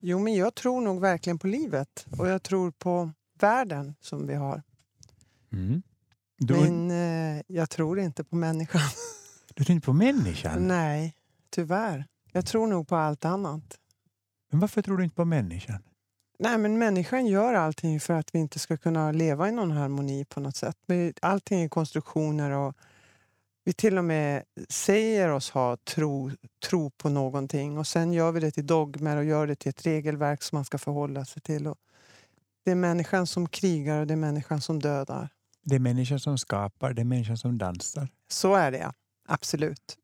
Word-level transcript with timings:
Jo, 0.00 0.18
men 0.18 0.34
jag 0.34 0.54
tror 0.54 0.80
nog 0.80 1.00
verkligen 1.00 1.38
på 1.38 1.46
livet 1.46 2.06
och 2.18 2.28
jag 2.28 2.42
tror 2.42 2.70
på 2.70 3.10
världen 3.40 3.94
som 4.00 4.26
vi 4.26 4.34
har. 4.34 4.62
Mm. 5.52 5.82
Du, 6.38 6.54
Men 6.54 6.90
eh, 6.90 7.42
jag 7.46 7.70
tror 7.70 7.98
inte 7.98 8.24
på 8.24 8.36
människan. 8.36 8.80
du 9.54 9.64
tror 9.64 9.74
inte 9.74 9.84
på 9.84 9.92
människan? 9.92 10.68
Nej, 10.68 11.14
tyvärr. 11.50 12.06
Jag 12.32 12.46
tror 12.46 12.66
nog 12.66 12.88
på 12.88 12.96
allt 12.96 13.24
annat. 13.24 13.78
Men 14.50 14.60
varför 14.60 14.82
tror 14.82 14.96
du 14.96 15.04
inte 15.04 15.16
på 15.16 15.24
människan? 15.24 15.82
Nej, 16.38 16.58
men 16.58 16.78
människan 16.78 17.26
gör 17.26 17.54
allting 17.54 18.00
för 18.00 18.14
att 18.14 18.34
vi 18.34 18.38
inte 18.38 18.58
ska 18.58 18.76
kunna 18.76 19.12
leva 19.12 19.48
i 19.48 19.52
någon 19.52 19.70
harmoni 19.70 20.24
på 20.24 20.40
något 20.40 20.56
sätt. 20.56 20.76
Allting 21.22 21.62
är 21.62 21.68
konstruktioner 21.68 22.50
och 22.50 22.76
vi 23.68 23.72
till 23.72 23.98
och 23.98 24.04
med 24.04 24.44
säger 24.68 25.28
oss 25.28 25.50
ha 25.50 25.76
tro, 25.76 26.30
tro 26.68 26.90
på 26.90 27.08
någonting 27.08 27.78
och 27.78 27.86
sen 27.86 28.12
gör 28.12 28.32
vi 28.32 28.40
det 28.40 28.50
till 28.50 28.66
dogmer 28.66 29.16
och 29.16 29.24
gör 29.24 29.46
det 29.46 29.54
till 29.54 29.70
ett 29.70 29.86
regelverk 29.86 30.42
som 30.42 30.56
man 30.56 30.64
ska 30.64 30.78
förhålla 30.78 31.24
sig 31.24 31.42
till. 31.42 31.66
Och 31.66 31.76
det 32.64 32.70
är 32.70 32.74
människan 32.74 33.26
som 33.26 33.48
krigar 33.48 34.00
och 34.00 34.06
det 34.06 34.14
är 34.14 34.16
människan 34.16 34.60
som 34.60 34.80
dödar. 34.80 35.28
Det 35.62 35.74
är 35.74 35.78
människan 35.78 36.20
som 36.20 36.38
skapar, 36.38 36.92
det 36.92 37.02
är 37.02 37.04
människan 37.04 37.36
som 37.36 37.58
dansar. 37.58 38.08
Så 38.28 38.54
är 38.54 38.70
det, 38.70 38.78
ja. 38.78 38.92
Absolut. 39.26 39.98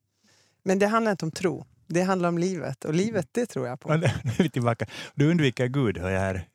Men 0.63 0.79
det 0.79 0.87
handlar 0.87 1.11
inte 1.11 1.25
om 1.25 1.31
tro. 1.31 1.65
Det 1.87 2.03
handlar 2.03 2.29
om 2.29 2.39
livet 2.39 2.85
och 2.85 2.95
livet, 2.95 3.29
det 3.33 3.47
tror 3.47 3.67
jag 3.67 3.81
på. 3.81 3.93
Ja, 3.93 3.97
Nu 3.97 4.07
är 4.31 4.43
vi 4.43 4.51
tillbaka. 4.51 4.87
Du 5.15 5.31
undviker 5.31 5.67
Gud, 5.67 5.99
hör 5.99 6.11
jag 6.11 6.21
här. 6.21 6.49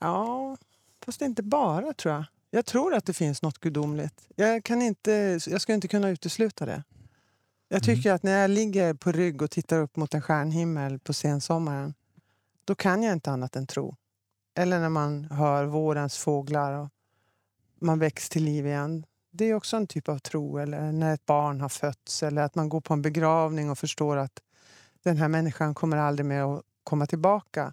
Ja, 0.00 0.56
fast 1.04 1.22
inte 1.22 1.42
bara 1.42 1.92
tror 1.92 2.14
jag. 2.14 2.24
Jag 2.54 2.66
tror 2.66 2.94
att 2.94 3.06
det 3.06 3.12
finns 3.12 3.42
något 3.42 3.58
gudomligt. 3.58 4.28
Jag, 4.36 4.64
kan 4.64 4.82
inte, 4.82 5.38
jag 5.46 5.60
ska 5.60 5.74
inte 5.74 5.88
kunna 5.88 6.08
utesluta 6.08 6.66
det. 6.66 6.82
Jag 7.68 7.82
tycker 7.82 8.12
att 8.12 8.22
när 8.22 8.40
jag 8.40 8.50
ligger 8.50 8.94
på 8.94 9.12
rygg 9.12 9.42
och 9.42 9.50
tittar 9.50 9.78
upp 9.80 9.96
mot 9.96 10.14
en 10.14 10.22
stjärnhimmel 10.22 10.98
på 10.98 11.12
sensommaren, 11.12 11.94
då 12.64 12.74
kan 12.74 13.02
jag 13.02 13.12
inte 13.12 13.30
annat 13.30 13.56
än 13.56 13.66
tro. 13.66 13.96
Eller 14.56 14.80
när 14.80 14.88
man 14.88 15.24
hör 15.24 15.64
vårens 15.64 16.18
fåglar 16.18 16.72
och 16.72 16.88
man 17.80 17.98
väcks 17.98 18.28
till 18.28 18.44
liv 18.44 18.66
igen. 18.66 19.06
Det 19.30 19.44
är 19.44 19.54
också 19.54 19.76
en 19.76 19.86
typ 19.86 20.08
av 20.08 20.18
tro. 20.18 20.58
Eller 20.58 20.92
när 20.92 21.14
ett 21.14 21.26
barn 21.26 21.60
har 21.60 21.68
fötts 21.68 22.22
eller 22.22 22.42
att 22.42 22.54
man 22.54 22.68
går 22.68 22.80
på 22.80 22.94
en 22.94 23.02
begravning 23.02 23.70
och 23.70 23.78
förstår 23.78 24.16
att 24.16 24.40
den 25.02 25.16
här 25.16 25.28
människan 25.28 25.74
kommer 25.74 25.96
aldrig 25.96 26.26
mer 26.26 26.56
att 26.56 26.62
komma 26.84 27.06
tillbaka. 27.06 27.72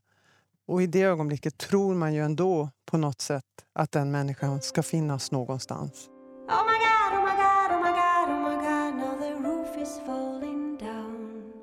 Och 0.67 0.81
i 0.81 0.87
det 0.87 1.01
ögonblicket 1.01 1.57
tror 1.57 1.95
man 1.95 2.13
ju 2.13 2.21
ändå 2.25 2.69
på 2.91 2.97
något 2.97 3.21
sätt 3.21 3.43
att 3.73 3.91
den 3.91 4.11
människan 4.11 4.61
ska 4.61 4.83
finnas 4.83 5.31
någonstans. 5.31 6.07
Oh 6.47 6.63
my 6.65 6.77
god, 6.85 7.19
oh 7.19 7.25
my 7.25 7.31
god, 7.41 7.71
oh 7.71 7.83
my 7.83 7.91
god, 7.91 8.29
oh 8.35 8.49
my 8.49 8.55
god, 8.55 8.95
now 8.95 9.19
the 9.19 9.47
roof 9.49 9.81
is 9.87 9.99
falling 10.05 10.77
down. 10.77 11.53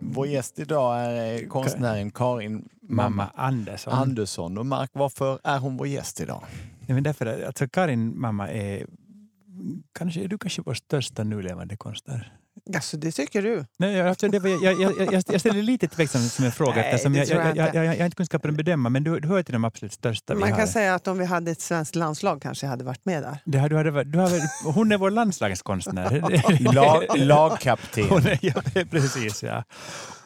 Vår 0.00 0.26
gäst 0.26 0.58
idag 0.58 1.00
är 1.00 1.42
eh, 1.42 1.48
konstnären 1.48 2.10
Karin 2.10 2.68
Mamma 2.82 3.30
Andersson. 3.34 3.92
Andersson. 3.92 4.58
Och 4.58 4.66
Mark, 4.66 4.90
varför 4.92 5.38
är 5.44 5.58
hon 5.58 5.76
vår 5.76 5.86
gäst 5.86 6.20
idag? 6.20 6.42
Nej, 6.80 6.94
men 6.94 7.02
därför, 7.02 7.26
att- 7.26 7.44
alltså 7.46 7.68
Karin 7.68 8.20
mamma 8.20 8.48
är 8.50 8.86
kanske, 9.94 10.24
är 10.24 10.28
du 10.28 10.38
kanske 10.38 10.62
vår 10.62 10.74
största 10.74 11.24
nu 11.24 11.42
levande 11.42 11.76
konstnär. 11.76 12.37
Alltså, 12.74 12.96
det 12.96 13.12
tycker 13.12 13.42
du? 13.42 13.64
Nej, 13.76 13.92
det 14.20 14.38
var, 14.38 14.48
jag, 14.64 14.80
jag, 14.80 14.98
jag, 14.98 15.12
jag, 15.12 15.22
jag 15.28 15.40
ställer 15.40 15.62
lite 15.62 15.88
tveksam 15.88 16.22
som 16.22 16.44
en 16.44 16.52
fråga 16.52 16.74
Nej, 16.74 16.90
eftersom 16.90 17.12
det 17.12 17.18
jag, 17.18 17.28
jag, 17.28 17.46
jag 17.46 17.56
jag, 17.56 17.66
inte. 17.66 17.78
jag, 17.78 17.86
jag 17.86 17.98
har 17.98 18.04
inte 18.04 18.16
kunskap 18.16 18.44
att 18.44 18.54
bedöma 18.54 18.88
men 18.88 19.04
du, 19.04 19.20
du 19.20 19.28
hör 19.28 19.42
till 19.42 19.52
de 19.52 19.64
absolut 19.64 19.92
största 19.92 20.34
vi 20.34 20.40
Man 20.40 20.52
kan 20.56 20.68
säga 20.68 20.94
att 20.94 21.08
om 21.08 21.18
vi 21.18 21.24
hade 21.24 21.50
ett 21.50 21.60
svenskt 21.60 21.94
landslag 21.94 22.42
kanske 22.42 22.66
jag 22.66 22.70
hade 22.70 22.84
varit 22.84 23.04
med 23.04 23.22
där. 23.22 23.38
Det 23.44 23.58
har, 23.58 23.68
du 23.68 23.76
hade, 23.76 24.04
du 24.04 24.18
har, 24.18 24.28
varit- 24.30 24.74
hon 24.74 24.92
är 24.92 24.98
vår 24.98 25.10
landslagskonstnär. 25.10 26.72
Lag, 26.74 27.04
lagkapten. 27.16 28.04
Hon 28.08 28.26
är, 28.26 28.38
ja, 28.42 28.62
precis, 28.90 29.42
ja. 29.42 29.64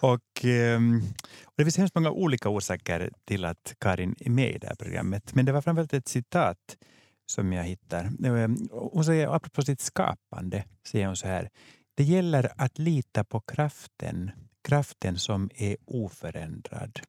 Och, 0.00 0.44
ehm, 0.44 1.02
och 1.44 1.52
det 1.56 1.64
finns 1.64 1.78
hemskt 1.78 1.94
många 1.94 2.10
olika 2.10 2.48
orsaker 2.48 3.10
till 3.28 3.44
att 3.44 3.74
Karin 3.80 4.14
är 4.20 4.30
med 4.30 4.50
i 4.54 4.58
det 4.58 4.66
här 4.66 4.74
programmet. 4.74 5.34
Men 5.34 5.44
det 5.44 5.52
var 5.52 5.60
framförallt 5.62 5.92
ett 5.92 6.08
citat 6.08 6.56
som 7.26 7.52
jag 7.52 7.64
hittar. 7.64 8.04
Ehm, 8.26 8.56
Hon 8.70 9.04
säger, 9.04 9.36
apropå 9.36 9.62
sitt 9.62 9.80
skapande, 9.80 10.64
säger 10.88 11.06
hon 11.06 11.16
så 11.16 11.26
här. 11.26 11.48
Det 11.94 12.04
gäller 12.04 12.52
att 12.56 12.78
lita 12.78 13.24
på 13.24 13.40
kraften, 13.40 14.30
kraften 14.64 15.18
som 15.18 15.50
är 15.54 15.76
oförändrad. 15.86 17.00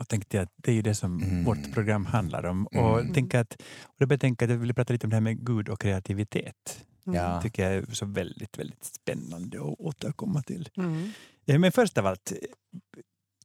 Och 0.00 0.08
tänkte 0.08 0.36
jag 0.36 0.44
att 0.44 0.52
det 0.56 0.70
är 0.70 0.74
ju 0.74 0.82
det 0.82 0.94
som 0.94 1.22
Mm. 1.22 1.44
vårt 1.44 1.72
program 1.72 2.06
handlar 2.06 2.44
om. 2.46 2.66
Och, 2.66 3.00
Mm. 3.00 3.12
tänka 3.14 3.40
att, 3.40 3.52
och 3.82 3.94
då 3.98 4.12
jag 4.12 4.20
tänka 4.20 4.44
att 4.44 4.50
jag 4.50 4.58
ville 4.58 4.74
prata 4.74 4.92
lite 4.92 5.06
om 5.06 5.10
det 5.10 5.16
här 5.16 5.20
med 5.20 5.46
Gud 5.46 5.68
och 5.68 5.80
kreativitet 5.80 6.84
Ja. 7.04 7.42
tycker 7.42 7.62
jag 7.62 7.72
är 7.72 7.94
så 7.94 8.06
väldigt, 8.06 8.58
väldigt 8.58 8.84
spännande 8.84 9.58
att 9.58 9.74
återkomma 9.78 10.42
till. 10.42 10.68
Mm. 10.76 11.10
Eh, 11.46 11.58
Men 11.58 11.72
först 11.72 11.98
av 11.98 12.06
allt, 12.06 12.32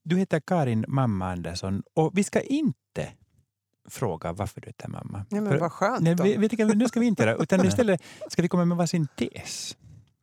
du 0.03 0.17
heter 0.17 0.39
Karin 0.39 0.85
Mamma 0.87 1.31
Andersson 1.31 1.83
och 1.93 2.17
vi 2.17 2.23
ska 2.23 2.41
inte 2.41 3.11
fråga 3.89 4.33
varför 4.33 4.61
du 4.61 4.67
heter 4.67 4.87
mamma. 4.87 5.25
Ja, 5.29 5.41
men 5.41 5.51
För- 5.51 5.59
vad 5.59 5.71
skönt 5.71 6.01
Nej, 6.03 6.15
då. 6.15 6.23
vi, 6.23 6.37
vi 6.37 6.49
tycker, 6.49 6.65
nu 6.65 6.87
ska 6.87 6.99
vi 6.99 7.05
inte 7.05 7.23
göra 7.23 7.35
utan 7.35 7.65
istället 7.65 8.01
ska 8.29 8.41
vi 8.41 8.47
komma 8.47 8.65
med 8.65 8.77
varsin 8.77 9.07
tes. 9.17 9.77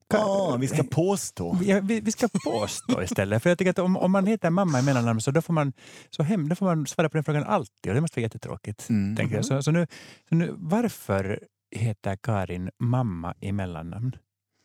Ah, 0.08 0.56
vi 0.56 0.68
ska 0.68 0.82
påstå. 0.82 1.58
Ja, 1.62 1.80
vi, 1.80 2.00
vi 2.00 2.12
ska 2.12 2.28
påstå 2.44 3.02
istället. 3.02 3.42
För 3.42 3.50
jag 3.50 3.58
tycker 3.58 3.70
att 3.70 3.78
om, 3.78 3.96
om 3.96 4.12
man 4.12 4.26
heter 4.26 4.50
mamma 4.50 4.80
i 4.80 4.82
mellannamn 4.82 5.20
så 5.20 5.30
då 5.30 5.42
får, 5.42 5.52
man, 5.52 5.72
så 6.10 6.22
hem, 6.22 6.48
då 6.48 6.54
får 6.54 6.66
man 6.66 6.86
svara 6.86 7.08
på 7.08 7.16
den 7.16 7.24
frågan 7.24 7.44
alltid 7.44 7.90
och 7.90 7.94
det 7.94 8.00
måste 8.00 8.20
vara 8.20 8.24
jättetråkigt. 8.24 8.88
Mm. 8.88 9.16
Tänker 9.16 9.36
jag. 9.36 9.44
Så, 9.44 9.62
så, 9.62 9.70
nu, 9.70 9.86
så 10.28 10.34
nu, 10.34 10.54
varför 10.56 11.44
heter 11.70 12.16
Karin 12.16 12.70
mamma 12.78 13.34
i 13.40 13.52
mellannamn? 13.52 14.16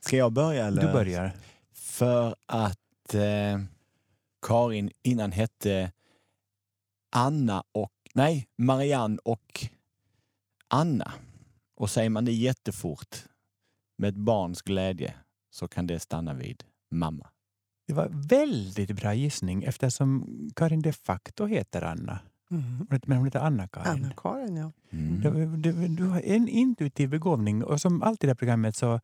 Ska 0.06 0.18
jag 0.18 0.34
börja? 0.34 0.66
Eller? 0.66 0.82
Du 0.82 0.94
börjar. 0.94 1.32
För 1.74 2.36
att 2.46 3.14
eh, 3.14 3.60
Karin 4.48 4.92
innan 5.04 5.32
hette 5.32 5.92
Anna 7.12 7.64
och, 7.72 7.94
nej, 8.14 8.48
Marianne 8.58 9.18
och 9.24 9.66
Anna. 10.68 11.14
Och 11.76 11.90
säger 11.90 12.10
man 12.10 12.26
det 12.26 12.32
jättefort 12.32 13.16
med 13.98 14.10
ett 14.10 14.16
barns 14.16 14.62
glädje 14.62 15.14
så 15.60 15.68
kan 15.68 15.88
det 15.88 16.00
stanna 16.00 16.34
vid 16.34 16.64
mamma. 16.92 17.30
Det 17.88 17.94
var 17.94 18.10
väldigt 18.30 18.92
bra 18.92 19.14
gissning 19.14 19.64
eftersom 19.64 20.26
Karin 20.56 20.82
de 20.82 20.94
facto 20.94 21.46
heter 21.46 21.82
Anna. 21.82 22.20
Mm. 22.52 22.88
Men 23.06 23.18
hon 23.18 23.26
heter 23.26 23.40
Anna-Karin. 23.40 23.88
Anna-Karin, 23.88 24.58
ja. 24.58 24.72
Mm. 24.90 25.22
Du, 25.22 25.72
du, 25.72 25.88
du 25.88 26.04
har 26.04 26.22
en 26.22 26.48
intuitiv 26.48 27.10
begåvning 27.10 27.64
och 27.64 27.82
som 27.82 28.04
alltid 28.04 28.24
i 28.24 28.28
det 28.28 28.32
här 28.32 28.36
programmet 28.36 28.76
så 28.76 29.00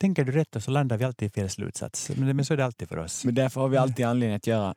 tänker 0.00 0.24
du 0.24 0.32
rätt 0.32 0.56
och 0.56 0.62
så 0.62 0.70
landar 0.70 0.98
vi 0.98 1.04
alltid 1.04 1.26
i 1.26 1.30
fel 1.30 1.50
slutsats. 1.50 2.10
Men, 2.16 2.36
men 2.36 2.44
så 2.44 2.52
är 2.52 2.56
det 2.56 2.64
alltid 2.64 2.88
för 2.88 2.96
oss. 2.96 3.24
Men 3.24 3.34
därför 3.34 3.60
har 3.60 3.68
vi 3.68 3.76
alltid 3.76 4.06
anledning 4.06 4.36
att 4.36 4.46
göra 4.46 4.74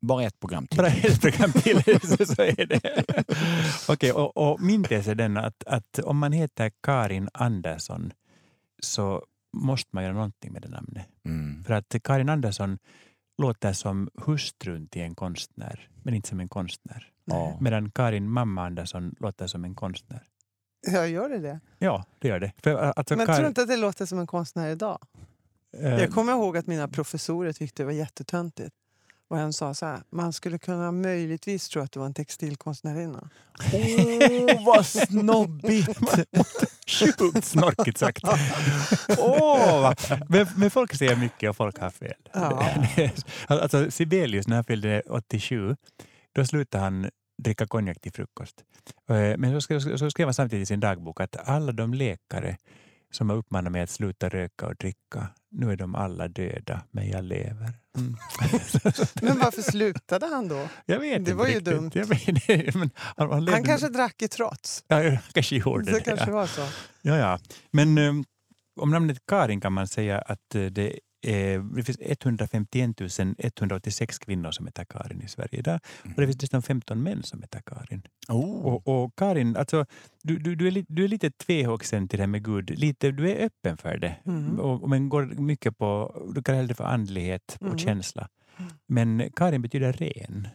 bara 0.00 0.22
ett 0.22 0.40
program 0.40 0.66
till. 0.66 0.78
Bara 0.78 0.88
ett 0.88 1.20
program 1.20 1.52
till, 1.52 1.82
så, 2.00 2.26
så 2.26 2.42
är 2.42 2.66
det. 2.66 3.04
Okej, 3.88 4.12
och, 4.12 4.36
och 4.36 4.60
min 4.60 4.84
tes 4.84 5.08
är 5.08 5.14
den 5.14 5.36
att, 5.36 5.64
att 5.66 5.98
om 5.98 6.18
man 6.18 6.32
heter 6.32 6.70
Karin 6.82 7.28
Andersson 7.32 8.12
så 8.82 9.24
måste 9.56 9.88
man 9.92 10.04
göra 10.04 10.14
någonting 10.14 10.52
med 10.52 10.62
det 10.62 10.68
namnet. 10.68 11.06
Mm. 11.24 11.64
För 11.64 11.74
att 11.74 11.94
Karin 12.04 12.28
Andersson 12.28 12.78
låter 13.42 13.72
som 13.72 14.10
hustrun 14.14 14.86
till 14.88 15.02
en 15.02 15.14
konstnär, 15.14 15.88
men 16.02 16.14
inte 16.14 16.28
som 16.28 16.40
en 16.40 16.48
konstnär. 16.48 17.10
Ja. 17.24 17.58
Medan 17.60 17.90
Karin 17.90 18.30
mamma 18.30 18.66
Andersson 18.66 19.14
låter 19.20 19.46
som 19.46 19.64
en 19.64 19.74
konstnär. 19.74 20.22
Jag 20.86 21.08
gör 21.10 21.28
det 21.28 21.38
det? 21.38 21.60
Ja, 21.78 22.04
det 22.18 22.28
gör 22.28 22.40
det. 22.40 22.52
För, 22.62 22.74
alltså, 22.74 23.16
Men 23.16 23.26
Karin- 23.26 23.34
tror 23.36 23.42
du 23.42 23.48
inte 23.48 23.62
att 23.62 23.68
det 23.68 23.76
låter 23.76 24.06
som 24.06 24.18
en 24.18 24.26
konstnär 24.26 24.68
idag? 24.68 24.98
eh, 25.78 25.90
Jag 25.90 26.10
kommer 26.10 26.32
ihåg 26.32 26.56
att 26.56 26.66
mina 26.66 26.88
professorer 26.88 27.52
tyckte 27.52 27.82
det 27.82 27.84
var 27.84 27.92
jättetöntigt. 27.92 28.74
Och 29.28 29.38
en 29.38 29.52
sa 29.52 29.74
så 29.74 29.86
här, 29.86 30.00
man 30.10 30.32
skulle 30.32 30.58
kunna 30.58 30.92
möjligtvis 30.92 31.68
tro 31.68 31.82
att 31.82 31.92
du 31.92 31.98
var 32.00 32.06
en 32.06 32.14
textilkonstnärinna. 32.14 33.30
Åh, 33.72 34.66
vad 34.66 34.86
snobbigt! 34.86 35.98
Sjukt 36.86 37.44
snorkigt 37.44 37.98
sagt. 37.98 38.24
Va? 38.24 39.94
men, 40.28 40.46
men 40.56 40.70
folk 40.70 40.94
säger 40.94 41.16
mycket 41.16 41.50
och 41.50 41.56
folk 41.56 41.78
har 41.78 41.90
fel. 41.90 42.14
Ja. 42.32 42.68
alltså, 43.46 43.90
Sibelius, 43.90 44.48
när 44.48 44.56
han 44.56 44.64
fyllde 44.64 45.02
87, 45.08 45.76
då 46.34 46.44
slutade 46.44 46.84
han 46.84 47.10
dricka 47.42 47.66
konjak 47.66 48.00
till 48.00 48.12
frukost. 48.12 48.64
Eh, 49.10 49.36
Men 49.38 49.62
så 49.98 50.10
skrev 50.10 50.26
han 50.26 50.34
samtidigt 50.34 50.62
i 50.62 50.66
sin 50.66 50.80
dagbok 50.80 51.20
att 51.20 51.48
alla 51.48 51.72
de 51.72 51.94
läkare 51.94 52.56
som 53.10 53.30
har 53.30 53.36
uppmanat 53.36 53.72
mig 53.72 53.82
att 53.82 53.90
sluta 53.90 54.28
röka 54.28 54.66
och 54.66 54.76
dricka, 54.76 55.28
nu 55.50 55.72
är 55.72 55.76
de 55.76 55.94
alla 55.94 56.28
döda, 56.28 56.82
men 56.90 57.08
jag 57.08 57.24
lever. 57.24 57.72
Mm. 57.98 58.16
Men 59.22 59.38
varför 59.38 59.62
slutade 59.62 60.26
han 60.26 60.48
då? 60.48 60.68
Jag 60.86 61.00
vet 61.00 61.24
Det 61.24 61.34
var 61.34 61.46
ju 61.46 61.54
riktigt. 61.54 61.74
dumt. 61.74 61.90
Jag 61.94 62.06
vet, 62.06 62.74
han, 62.74 62.90
han, 63.30 63.48
Han 63.48 63.64
kanske 63.64 63.88
drack 63.88 64.22
i 64.22 64.28
trots. 64.28 64.84
Ja, 64.88 65.18
kanske 65.32 65.56
gjorde 65.56 65.84
Det 65.84 65.92
det. 65.92 66.00
kanske 66.04 66.26
ja. 66.30 66.32
var 66.34 66.46
så. 66.46 66.66
Ja, 67.02 67.16
ja. 67.16 67.38
Men 67.70 67.98
um, 67.98 68.24
om 68.80 68.90
namnet 68.90 69.18
Karin 69.26 69.60
kan 69.60 69.72
man 69.72 69.88
säga 69.88 70.18
att 70.18 70.54
eh, 70.54 70.64
det, 70.64 70.98
är, 71.26 71.58
det 71.76 71.82
finns 71.82 71.98
151 72.00 72.90
186 73.38 74.18
kvinnor 74.18 74.50
som 74.50 74.66
heter 74.66 74.84
Karin 74.84 75.22
i 75.22 75.28
Sverige 75.28 75.58
idag. 75.58 75.80
Och 76.02 76.20
det 76.20 76.26
finns 76.26 76.42
nästan 76.42 76.62
15 76.62 77.02
män 77.02 77.22
som 77.22 77.42
heter 77.42 77.60
Karin. 77.66 78.02
Oh. 78.28 78.66
Och, 78.66 78.88
och 78.88 79.12
Karin, 79.16 79.56
alltså, 79.56 79.86
du, 80.22 80.38
du, 80.38 80.54
du, 80.54 80.68
är 80.68 80.84
du 80.88 81.04
är 81.04 81.08
lite 81.08 81.30
tvehågsen 81.30 82.08
till 82.08 82.16
det 82.16 82.22
här 82.22 82.28
med 82.28 82.44
Gud. 82.44 82.78
Lite, 82.78 83.10
du 83.10 83.30
är 83.30 83.44
öppen 83.46 83.76
för 83.76 83.98
det. 83.98 84.16
Mm. 84.26 84.60
Och, 84.60 84.90
men 84.90 85.08
går 85.08 85.24
mycket 85.24 85.78
på, 85.78 86.22
du 86.34 86.42
kallar 86.42 86.62
det 86.62 86.74
för 86.74 86.84
andlighet 86.84 87.56
och 87.60 87.66
Mm. 87.66 87.78
känsla. 87.78 88.28
Men 88.86 89.30
Karin 89.36 89.62
betyder 89.62 89.92
ren. 89.92 90.48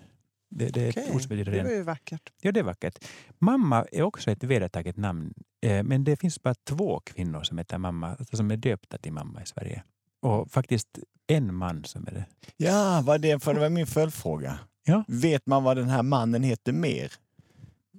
Det, 0.49 0.69
det 0.69 0.93
som 0.93 1.17
betyder 1.17 1.51
Det 1.51 1.63
var 1.63 1.71
ju 1.71 1.83
vackert. 1.83 2.29
Ja, 2.41 2.51
det 2.51 2.59
är 2.59 2.63
vackert. 2.63 3.05
Mamma 3.39 3.85
är 3.91 4.01
också 4.03 4.31
ett 4.31 4.43
vedertaget 4.43 4.97
namn, 4.97 5.33
eh, 5.61 5.83
men 5.83 6.03
det 6.03 6.15
finns 6.15 6.41
bara 6.43 6.53
två 6.53 6.99
kvinnor 6.99 7.43
som 7.43 7.57
heter 7.57 7.77
mamma, 7.77 8.15
alltså 8.19 8.37
som 8.37 8.51
är 8.51 8.57
döpta 8.57 8.97
till 8.97 9.13
mamma 9.13 9.41
i 9.41 9.45
Sverige. 9.45 9.83
Och 10.21 10.51
faktiskt 10.51 10.99
en 11.27 11.55
man 11.55 11.83
som 11.83 12.07
är 12.07 12.11
det. 12.11 12.25
Ja, 12.57 13.01
vad 13.05 13.21
det, 13.21 13.43
för 13.43 13.53
det 13.53 13.59
var 13.59 13.69
min 13.69 13.87
följdfråga. 13.87 14.59
Ja. 14.85 15.03
Vet 15.07 15.45
man 15.45 15.63
vad 15.63 15.77
den 15.77 15.89
här 15.89 16.03
mannen 16.03 16.43
heter 16.43 16.71
mer? 16.73 17.11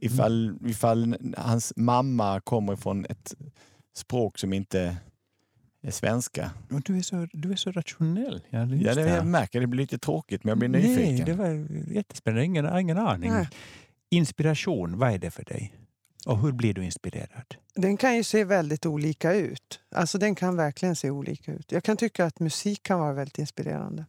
Ifall, 0.00 0.56
ifall 0.66 1.16
hans 1.36 1.72
mamma 1.76 2.40
kommer 2.40 2.76
från 2.76 3.04
ett 3.04 3.34
språk 3.96 4.38
som 4.38 4.52
inte 4.52 4.96
är 5.82 5.90
svenska. 5.90 6.50
Du, 6.84 6.98
är 6.98 7.02
så, 7.02 7.28
du 7.32 7.52
är 7.52 7.56
så 7.56 7.72
rationell. 7.72 8.42
Ja, 8.50 8.64
just 8.64 8.86
Ja, 8.86 8.94
det, 8.94 9.02
det. 9.04 9.10
jag 9.10 9.26
märker 9.26 9.60
det 9.60 9.66
blir 9.66 9.80
lite 9.80 9.98
tråkigt 9.98 10.44
men 10.44 10.48
jag 10.48 10.58
blir 10.58 10.68
Nej, 10.68 10.82
nyfiken. 10.96 11.26
det 11.26 11.32
var 11.34 11.66
jättespännande. 11.94 12.44
Ingen, 12.44 12.78
ingen 12.78 12.98
aning. 12.98 13.30
Nej. 13.30 13.48
Inspiration, 14.10 14.98
vad 14.98 15.12
är 15.12 15.18
det 15.18 15.30
för 15.30 15.44
dig? 15.44 15.72
Och 16.26 16.38
hur 16.38 16.52
blir 16.52 16.74
du 16.74 16.84
inspirerad? 16.84 17.54
Den 17.74 17.96
kan 17.96 18.16
ju 18.16 18.24
se 18.24 18.44
väldigt 18.44 18.86
olika 18.86 19.32
ut. 19.34 19.80
Alltså 19.94 20.18
den 20.18 20.34
kan 20.34 20.56
verkligen 20.56 20.96
se 20.96 21.10
olika 21.10 21.52
ut. 21.52 21.72
Jag 21.72 21.84
kan 21.84 21.96
tycka 21.96 22.24
att 22.24 22.40
musik 22.40 22.82
kan 22.82 23.00
vara 23.00 23.12
väldigt 23.12 23.38
inspirerande. 23.38 24.04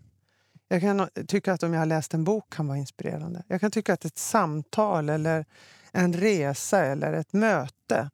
Jag 0.67 0.81
kan 0.81 1.09
tycka 1.27 1.53
att 1.53 1.63
om 1.63 1.73
jag 1.73 1.81
har 1.81 1.85
läst 1.85 2.13
en 2.13 2.23
bok 2.23 2.53
kan 2.53 2.67
vara 2.67 2.77
inspirerande. 2.77 3.43
Jag 3.47 3.61
kan 3.61 3.71
tycka 3.71 3.93
att 3.93 4.05
ett 4.05 4.17
samtal 4.17 5.09
eller 5.09 5.45
en 5.91 6.13
resa 6.13 6.85
eller 6.85 7.13
ett 7.13 7.33
möte. 7.33 8.09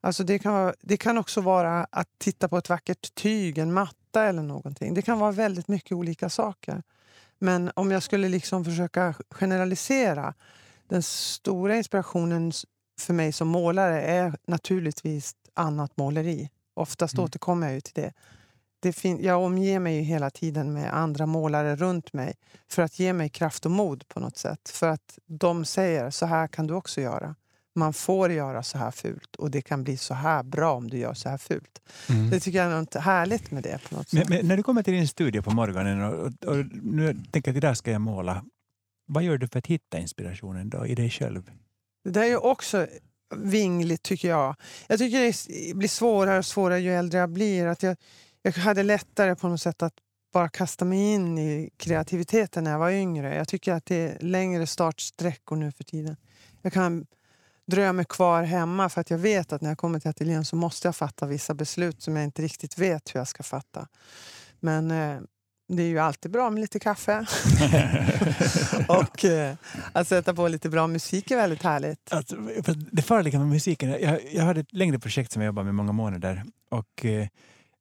Alltså 0.00 0.24
det, 0.24 0.38
kan 0.38 0.52
vara, 0.52 0.74
det 0.80 0.96
kan 0.96 1.18
också 1.18 1.40
vara 1.40 1.86
att 1.90 2.08
titta 2.18 2.48
på 2.48 2.58
ett 2.58 2.68
vackert 2.68 3.14
tyg, 3.14 3.58
en 3.58 3.72
matta 3.72 4.24
eller 4.24 4.42
någonting. 4.42 4.94
Det 4.94 5.02
kan 5.02 5.18
vara 5.18 5.32
väldigt 5.32 5.68
mycket 5.68 5.92
olika 5.92 6.28
saker. 6.28 6.82
Men 7.38 7.70
om 7.74 7.90
jag 7.90 8.02
skulle 8.02 8.28
liksom 8.28 8.64
försöka 8.64 9.14
generalisera. 9.30 10.34
Den 10.88 11.02
stora 11.02 11.76
inspirationen 11.76 12.52
för 12.98 13.14
mig 13.14 13.32
som 13.32 13.48
målare 13.48 14.02
är 14.02 14.32
naturligtvis 14.46 15.32
annat 15.54 15.96
måleri. 15.96 16.48
Oftast 16.74 17.14
Mm. 17.14 17.24
återkommer 17.24 17.66
jag 17.66 17.74
ju 17.74 17.80
till 17.80 17.94
det. 18.02 18.12
det 18.80 19.04
jag 19.04 19.42
omger 19.42 19.78
mig 19.80 19.96
ju 19.96 20.02
hela 20.02 20.30
tiden 20.30 20.72
med 20.72 20.94
andra 20.96 21.26
målare 21.26 21.76
runt 21.76 22.12
mig 22.12 22.34
för 22.70 22.82
att 22.82 22.98
ge 22.98 23.12
mig 23.12 23.28
kraft 23.28 23.64
och 23.66 23.70
mod 23.72 24.08
på 24.08 24.20
något 24.20 24.36
sätt. 24.36 24.68
För 24.68 24.88
att 24.88 25.18
de 25.26 25.64
säger 25.64 26.10
så 26.10 26.26
här 26.26 26.46
kan 26.46 26.66
du 26.66 26.74
också 26.74 27.00
göra. 27.00 27.34
Man 27.74 27.92
får 27.92 28.32
göra 28.32 28.62
så 28.62 28.78
här 28.78 28.90
fult 28.90 29.36
och 29.36 29.50
det 29.50 29.62
kan 29.62 29.84
bli 29.84 29.96
så 29.96 30.14
här 30.14 30.42
bra 30.42 30.72
om 30.74 30.90
du 30.90 30.98
gör 30.98 31.14
så 31.14 31.28
här 31.28 31.38
fult. 31.38 31.80
Det 32.30 32.40
tycker 32.40 32.58
jag 32.58 32.72
är 32.72 32.80
något 32.80 32.94
härligt 32.94 33.50
med 33.50 33.62
det 33.62 33.78
på 33.88 33.94
något 33.96 34.12
Men, 34.12 34.22
sätt. 34.22 34.28
men 34.30 34.48
när 34.48 34.56
du 34.56 34.62
kommer 34.62 34.82
till 34.82 34.94
din 34.94 35.08
studio 35.08 35.42
på 35.42 35.50
morgonen 35.50 36.02
och, 36.02 36.14
och, 36.14 36.32
och 36.46 36.56
nu 36.82 37.14
tänker 37.30 37.50
att 37.50 37.56
idag 37.56 37.76
ska 37.76 37.90
jag 37.90 38.00
måla. 38.00 38.44
Vad 39.06 39.22
gör 39.22 39.38
du 39.38 39.48
för 39.48 39.58
att 39.58 39.66
hitta 39.66 39.98
inspirationen 39.98 40.70
då 40.70 40.86
i 40.86 40.94
dig 40.94 41.10
själv? 41.10 41.50
Det 42.08 42.20
där 42.20 42.22
är 42.22 42.28
ju 42.28 42.36
också 42.36 42.86
vingligt 43.36 44.02
tycker 44.02 44.28
jag. 44.28 44.56
Jag 44.86 44.98
tycker 44.98 45.18
det 45.20 45.74
blir 45.74 45.88
svårare 45.88 46.38
och 46.38 46.46
svårare 46.46 46.80
ju 46.80 46.94
äldre 46.94 47.18
jag 47.18 47.30
blir. 47.30 47.66
Att 47.66 47.82
jag, 47.82 47.96
jag 48.42 48.52
hade 48.52 48.82
lättare 48.82 49.36
på 49.36 49.48
något 49.48 49.60
sätt 49.60 49.82
att 49.82 49.94
bara 50.32 50.48
kasta 50.48 50.84
mig 50.84 51.12
in 51.12 51.38
i 51.38 51.70
kreativiteten 51.76 52.64
när 52.64 52.70
jag 52.70 52.78
var 52.78 52.90
yngre. 52.90 53.34
Jag 53.36 53.48
tycker 53.48 53.72
att 53.72 53.86
det 53.86 53.96
är 53.96 54.18
längre 54.20 54.66
startsträckor 54.66 55.56
nu 55.56 55.72
för 55.72 55.84
tiden. 55.84 56.16
Jag 56.62 56.72
kan 56.72 57.06
dröja 57.66 57.92
mig 57.92 58.04
kvar 58.04 58.42
hemma 58.42 58.88
för 58.88 59.00
att 59.00 59.10
jag 59.10 59.18
vet 59.18 59.52
att 59.52 59.60
när 59.60 59.68
jag 59.68 59.78
kommer 59.78 60.00
till 60.00 60.10
ateljén 60.10 60.44
så 60.44 60.56
måste 60.56 60.88
jag 60.88 60.96
fatta 60.96 61.26
vissa 61.26 61.54
beslut 61.54 62.02
som 62.02 62.16
jag 62.16 62.24
inte 62.24 62.42
riktigt 62.42 62.78
vet 62.78 63.14
hur 63.14 63.20
jag 63.20 63.28
ska 63.28 63.42
fatta. 63.42 63.88
Men 64.60 64.90
eh, 64.90 65.20
det 65.68 65.82
är 65.82 65.86
ju 65.86 65.98
alltid 65.98 66.30
bra 66.30 66.50
med 66.50 66.60
lite 66.60 66.78
kaffe. 66.78 67.26
och 68.88 69.24
eh, 69.24 69.54
att 69.92 70.08
sätta 70.08 70.34
på 70.34 70.48
lite 70.48 70.68
bra 70.68 70.86
musik 70.86 71.30
är 71.30 71.36
väldigt 71.36 71.62
härligt. 71.62 72.12
Alltså, 72.12 72.36
för 72.36 72.74
det 72.92 73.02
farliga 73.02 73.38
med 73.38 73.48
musiken, 73.48 73.90
jag, 73.90 74.20
jag 74.32 74.44
hade 74.44 74.60
ett 74.60 74.72
längre 74.72 74.98
projekt 74.98 75.32
som 75.32 75.42
jag 75.42 75.46
jobbade 75.46 75.64
med 75.64 75.74
många 75.74 75.92
månader 75.92 76.44
och 76.70 77.04
eh, 77.04 77.26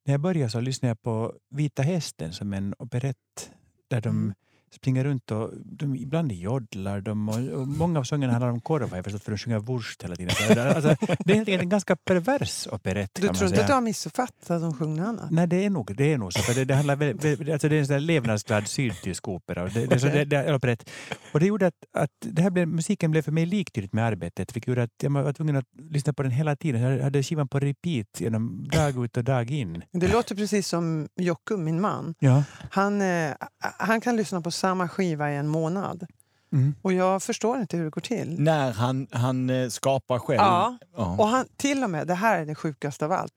när 0.05 0.13
jag 0.13 0.21
började 0.21 0.49
så 0.49 0.59
lyssnade 0.59 0.89
jag 0.89 1.01
på 1.01 1.33
Vita 1.49 1.81
hästen 1.81 2.33
som 2.33 2.53
en 2.53 2.75
operett 2.79 3.51
där 3.89 4.01
de 4.01 4.09
Mm. 4.09 4.33
Springer 4.71 5.03
runt 5.03 5.31
och 5.31 5.51
de, 5.65 5.95
ibland 5.95 6.31
joddlar 6.31 7.01
de 7.01 7.29
och, 7.29 7.59
och 7.61 7.67
många 7.67 7.99
av 7.99 8.03
sångerna 8.03 8.33
handlar 8.33 8.49
om 8.49 8.61
korvar 8.61 8.95
jag 8.97 9.03
förstått 9.03 9.23
för 9.23 9.31
de 9.31 9.37
sjunger 9.37 9.59
wurst 9.59 10.03
hela 10.03 10.15
tiden. 10.15 10.35
Så, 10.35 10.61
Alltså, 10.61 10.95
det 11.25 11.31
är 11.31 11.35
helt 11.35 11.47
enkelt 11.49 11.61
en 11.63 11.69
ganska 11.69 11.95
pervers 11.95 12.67
operett 12.71 13.11
Du 13.13 13.21
tror 13.27 13.47
inte 13.49 13.61
att 13.61 13.67
du 13.67 13.73
har 13.73 13.81
missuppfattat 13.81 14.51
att 14.51 14.61
de 14.61 14.73
sjunger 14.73 15.03
annat? 15.03 15.31
Nej, 15.31 15.47
det 15.47 15.65
är 15.65 15.69
nog, 15.69 15.95
det 15.95 16.13
är 16.13 16.17
nog 16.17 16.33
så. 16.33 16.41
För 16.41 16.53
det, 16.53 16.65
det, 16.65 16.75
handlar 16.75 16.95
väldigt- 16.95 17.49
alltså 17.49 17.69
det 17.69 17.75
är 17.75 17.79
en 17.79 17.87
sån 17.87 17.93
där 17.93 17.99
levnadsglad 17.99 18.67
sydtysk 18.67 19.27
opera. 19.27 19.63
Det, 19.69 19.85
det, 19.85 19.95
Okej. 19.95 20.11
det, 20.11 20.25
det, 20.25 20.55
operett. 20.55 20.89
och 21.33 21.39
det 21.39 21.45
gjorde 21.45 21.67
att, 21.67 21.73
att 21.93 22.11
det 22.19 22.41
här 22.41 22.49
blev, 22.49 22.67
musiken 22.67 23.11
blev 23.11 23.21
för 23.21 23.31
mig 23.31 23.45
liktydigt 23.45 23.93
med 23.93 24.05
arbetet. 24.05 24.55
Vilket 24.55 24.67
gjorde 24.67 24.83
att 24.83 24.91
jag 25.01 25.09
var 25.11 25.33
tvungen 25.33 25.55
att 25.55 25.65
lyssna 25.89 26.13
på 26.13 26.23
den 26.23 26.31
hela 26.31 26.55
tiden. 26.55 26.81
Jag 26.81 27.03
hade 27.03 27.23
skivan 27.23 27.47
på 27.47 27.59
repeat 27.59 28.07
genom 28.21 28.67
dag 28.71 29.05
ut 29.05 29.17
och 29.17 29.23
dag 29.23 29.51
in. 29.51 29.81
Det 29.91 30.07
låter 30.07 30.35
precis 30.35 30.67
som 30.67 31.07
Jocke, 31.15 31.53
min 31.57 31.81
man. 31.81 32.15
Ja. 32.19 32.43
Han, 32.71 33.01
eh, 33.01 33.31
han 33.59 34.01
kan 34.01 34.15
lyssna 34.15 34.41
på 34.41 34.51
samma 34.57 34.87
skiva 34.89 35.31
i 35.31 35.35
en 35.35 35.47
månad. 35.47 36.05
Mm. 36.53 36.75
Och 36.81 36.93
jag 36.93 37.23
förstår 37.23 37.57
inte 37.59 37.77
hur 37.77 37.83
det 37.83 37.89
går 37.89 38.01
till. 38.01 38.35
När 38.41 38.71
han, 38.71 39.07
han 39.11 39.49
eh, 39.49 39.69
skapar 39.69 40.19
själv. 40.19 40.37
Ja, 40.41 40.77
Ja. 40.97 41.15
och 41.19 41.27
han, 41.27 41.45
till 41.57 41.83
och 41.83 41.89
med, 41.89 42.07
det 42.07 42.13
här 42.13 42.39
är 42.39 42.45
det 42.45 42.55
sjukaste 42.55 43.05
av 43.05 43.11
allt. 43.11 43.33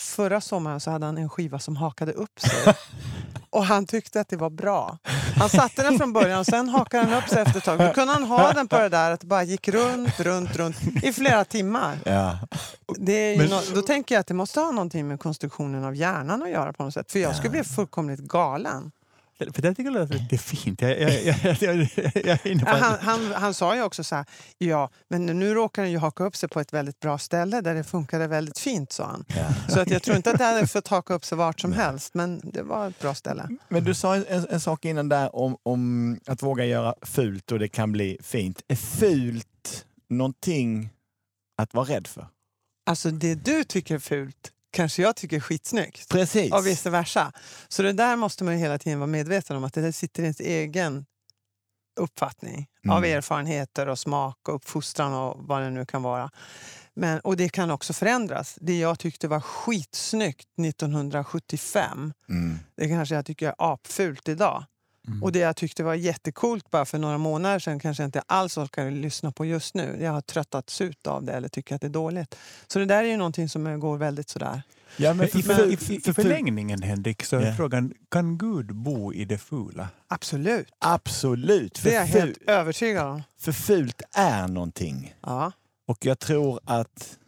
Förra 0.00 0.40
sommaren 0.40 0.80
så 0.80 0.90
hade 0.90 1.06
han 1.06 1.18
en 1.18 1.28
skiva 1.30 1.58
som 1.58 1.76
hakade 1.76 2.12
upp 2.12 2.40
sig. 2.40 2.74
Och 3.50 3.64
han 3.64 3.86
tyckte 3.86 4.20
att 4.20 4.28
det 4.28 4.36
var 4.36 4.50
bra. 4.50 4.98
Han 5.36 5.48
satte 5.48 5.82
den 5.82 5.98
från 5.98 6.12
början 6.12 6.38
och 6.40 6.46
sen 6.46 6.68
hakade 6.68 7.04
den 7.04 7.18
upp 7.18 7.28
sig 7.28 7.42
efter 7.42 7.58
ett 7.58 7.64
tag. 7.64 7.78
Då 7.78 7.92
kunde 7.92 8.12
han 8.14 8.22
ha 8.24 8.52
den 8.52 8.68
på 8.68 8.78
det 8.78 8.88
där 8.88 9.10
att 9.10 9.20
det 9.20 9.26
bara 9.26 9.42
gick 9.42 9.68
runt, 9.68 10.20
runt, 10.20 10.56
runt 10.56 10.76
i 11.04 11.12
flera 11.12 11.44
timmar. 11.44 11.98
Ja. 12.04 12.38
Men- 12.98 13.46
nå- 13.50 13.60
då 13.74 13.82
tänker 13.82 14.14
jag 14.14 14.20
att 14.20 14.26
det 14.26 14.34
måste 14.34 14.60
ha 14.60 14.70
någonting 14.72 15.08
med 15.08 15.20
konstruktionen 15.20 15.84
av 15.84 15.94
hjärnan 15.96 16.42
att 16.42 16.50
göra 16.50 16.72
på 16.72 16.82
något 16.84 16.94
sätt. 16.94 17.12
För 17.12 17.18
jag 17.18 17.36
skulle 17.36 17.50
bli 17.50 17.64
fullkomligt 17.64 18.20
galen. 18.20 18.90
För 19.54 19.62
det 19.62 19.74
tycker 19.74 19.90
jag 19.90 19.94
låter 19.94 20.14
lite 20.14 20.38
fint. 20.38 20.82
Jag, 20.82 21.00
jag, 21.00 21.12
jag, 21.60 21.88
jag, 22.24 22.38
Ja, 22.44 22.76
han, 22.76 22.98
han, 23.00 23.32
han 23.32 23.54
sa 23.54 23.76
ju 23.76 23.82
också 23.82 24.04
så 24.04 24.14
här, 24.14 24.24
ja, 24.58 24.90
men 25.08 25.26
nu 25.26 25.54
råkar 25.54 25.82
den 25.82 25.90
ju 25.90 25.98
haka 25.98 26.24
upp 26.24 26.36
sig 26.36 26.48
på 26.48 26.60
ett 26.60 26.72
väldigt 26.72 27.00
bra 27.00 27.18
ställe 27.18 27.60
där 27.60 27.74
det 27.74 27.84
funkade 27.84 28.26
väldigt 28.26 28.58
fint, 28.58 28.92
sa 28.92 29.06
han. 29.06 29.24
Så 29.68 29.80
att 29.80 29.90
jag 29.90 30.02
tror 30.02 30.16
inte 30.16 30.30
att 30.30 30.38
det 30.38 30.44
hade 30.44 30.66
fått 30.66 30.88
haka 30.88 31.14
upp 31.14 31.24
sig 31.24 31.38
vart 31.38 31.60
som 31.60 31.72
helst, 31.72 32.14
men 32.14 32.40
det 32.44 32.62
var 32.62 32.88
ett 32.88 33.00
bra 33.00 33.14
ställe. 33.14 33.48
Men 33.68 33.84
du 33.84 33.94
sa 33.94 34.16
en, 34.16 34.24
en, 34.28 34.46
en 34.50 34.60
sak 34.60 34.84
innan 34.84 35.08
där 35.08 35.36
om, 35.36 35.56
om 35.62 36.18
att 36.26 36.42
våga 36.42 36.64
göra 36.64 36.94
fult 37.02 37.52
och 37.52 37.58
det 37.58 37.68
kan 37.68 37.92
bli 37.92 38.18
fint. 38.22 38.62
Är 38.68 38.76
fult 38.76 39.86
någonting 40.08 40.90
att 41.56 41.74
vara 41.74 41.84
rädd 41.84 42.06
för? 42.06 42.26
Alltså 42.86 43.10
det 43.10 43.34
du 43.34 43.64
tycker 43.64 43.94
är 43.94 43.98
fult 43.98 44.51
kanske 44.72 45.02
jag 45.02 45.16
tycker 45.16 45.36
är 45.36 45.40
skitsnyggt. 45.40 46.08
Precis. 46.08 46.52
Och 46.52 46.66
vice 46.66 46.90
versa. 46.90 47.32
Så 47.68 47.82
det 47.82 47.92
där 47.92 48.16
måste 48.16 48.44
man 48.44 48.54
ju 48.54 48.60
hela 48.60 48.78
tiden 48.78 48.98
vara 48.98 49.06
medveten 49.06 49.56
om, 49.56 49.64
att 49.64 49.72
det 49.74 49.80
där 49.80 49.92
sitter 49.92 50.22
i 50.22 50.24
ens 50.24 50.40
egen 50.40 51.06
uppfattning 52.00 52.66
av 52.88 52.98
Mm. 53.04 53.18
erfarenheter 53.18 53.86
och 53.88 53.98
smak 53.98 54.48
och 54.48 54.54
uppfostran 54.54 55.14
och 55.14 55.36
vad 55.46 55.62
det 55.62 55.70
nu 55.70 55.86
kan 55.86 56.02
vara. 56.02 56.30
Men, 56.94 57.20
och 57.20 57.36
det 57.36 57.48
kan 57.48 57.70
också 57.70 57.92
förändras. 57.92 58.58
Det 58.60 58.78
jag 58.78 58.98
tyckte 58.98 59.28
var 59.28 59.40
skitsnyggt 59.40 60.48
1975, 60.60 62.12
Mm. 62.28 62.58
det 62.76 62.88
kanske 62.88 63.14
jag 63.14 63.26
tycker 63.26 63.48
är 63.48 63.54
apfult 63.58 64.28
idag. 64.28 64.64
Mm. 65.08 65.22
Och 65.22 65.32
det 65.32 65.38
jag 65.38 65.56
tyckte 65.56 65.82
var 65.82 65.94
jättekult 65.94 66.70
bara 66.70 66.84
för 66.84 66.98
några 66.98 67.18
månader 67.18 67.58
sedan 67.58 67.78
kanske 67.78 68.02
jag 68.02 68.08
inte 68.08 68.22
alls 68.26 68.56
orkar 68.56 68.90
lyssna 68.90 69.32
på 69.32 69.44
just 69.44 69.74
nu. 69.74 69.98
Jag 70.00 70.12
har 70.12 70.20
tröttats 70.20 70.80
ut 70.80 71.06
av 71.06 71.24
det 71.24 71.32
eller 71.32 71.48
tycker 71.48 71.74
att 71.74 71.80
det 71.80 71.86
är 71.86 71.88
dåligt. 71.88 72.34
Så 72.66 72.78
det 72.78 72.84
där 72.84 73.04
är 73.04 73.08
ju 73.08 73.16
någonting 73.16 73.48
som 73.48 73.80
går 73.80 73.96
väldigt 73.96 74.28
sådär. 74.28 74.62
Ja, 74.96 75.14
men 75.14 75.26
I, 75.26 75.38
i, 75.38 75.42
för, 75.42 75.72
i, 75.72 75.76
för, 75.76 75.92
I 75.94 76.00
för, 76.00 76.12
förlängningen, 76.12 76.82
Henrik, 76.82 77.24
så 77.24 77.36
är 77.36 77.46
Ja. 77.46 77.54
frågan, 77.56 77.94
kan 78.10 78.38
Gud 78.38 78.74
bo 78.74 79.12
i 79.12 79.24
det 79.24 79.38
fula? 79.38 79.88
Absolut. 80.08 80.68
absolut. 80.78 81.78
För, 81.78 81.88
Det 81.90 81.94
är 81.96 82.00
jag 82.00 82.06
helt 82.06 82.38
övertygad 82.46 83.06
om. 83.06 83.22
för 83.40 83.52
fult 83.52 84.02
är 84.14 84.48
någonting. 84.48 85.14
Ja. 85.22 85.52
Och 85.86 86.06
jag 86.06 86.18
tror 86.18 86.60
att 86.64 87.18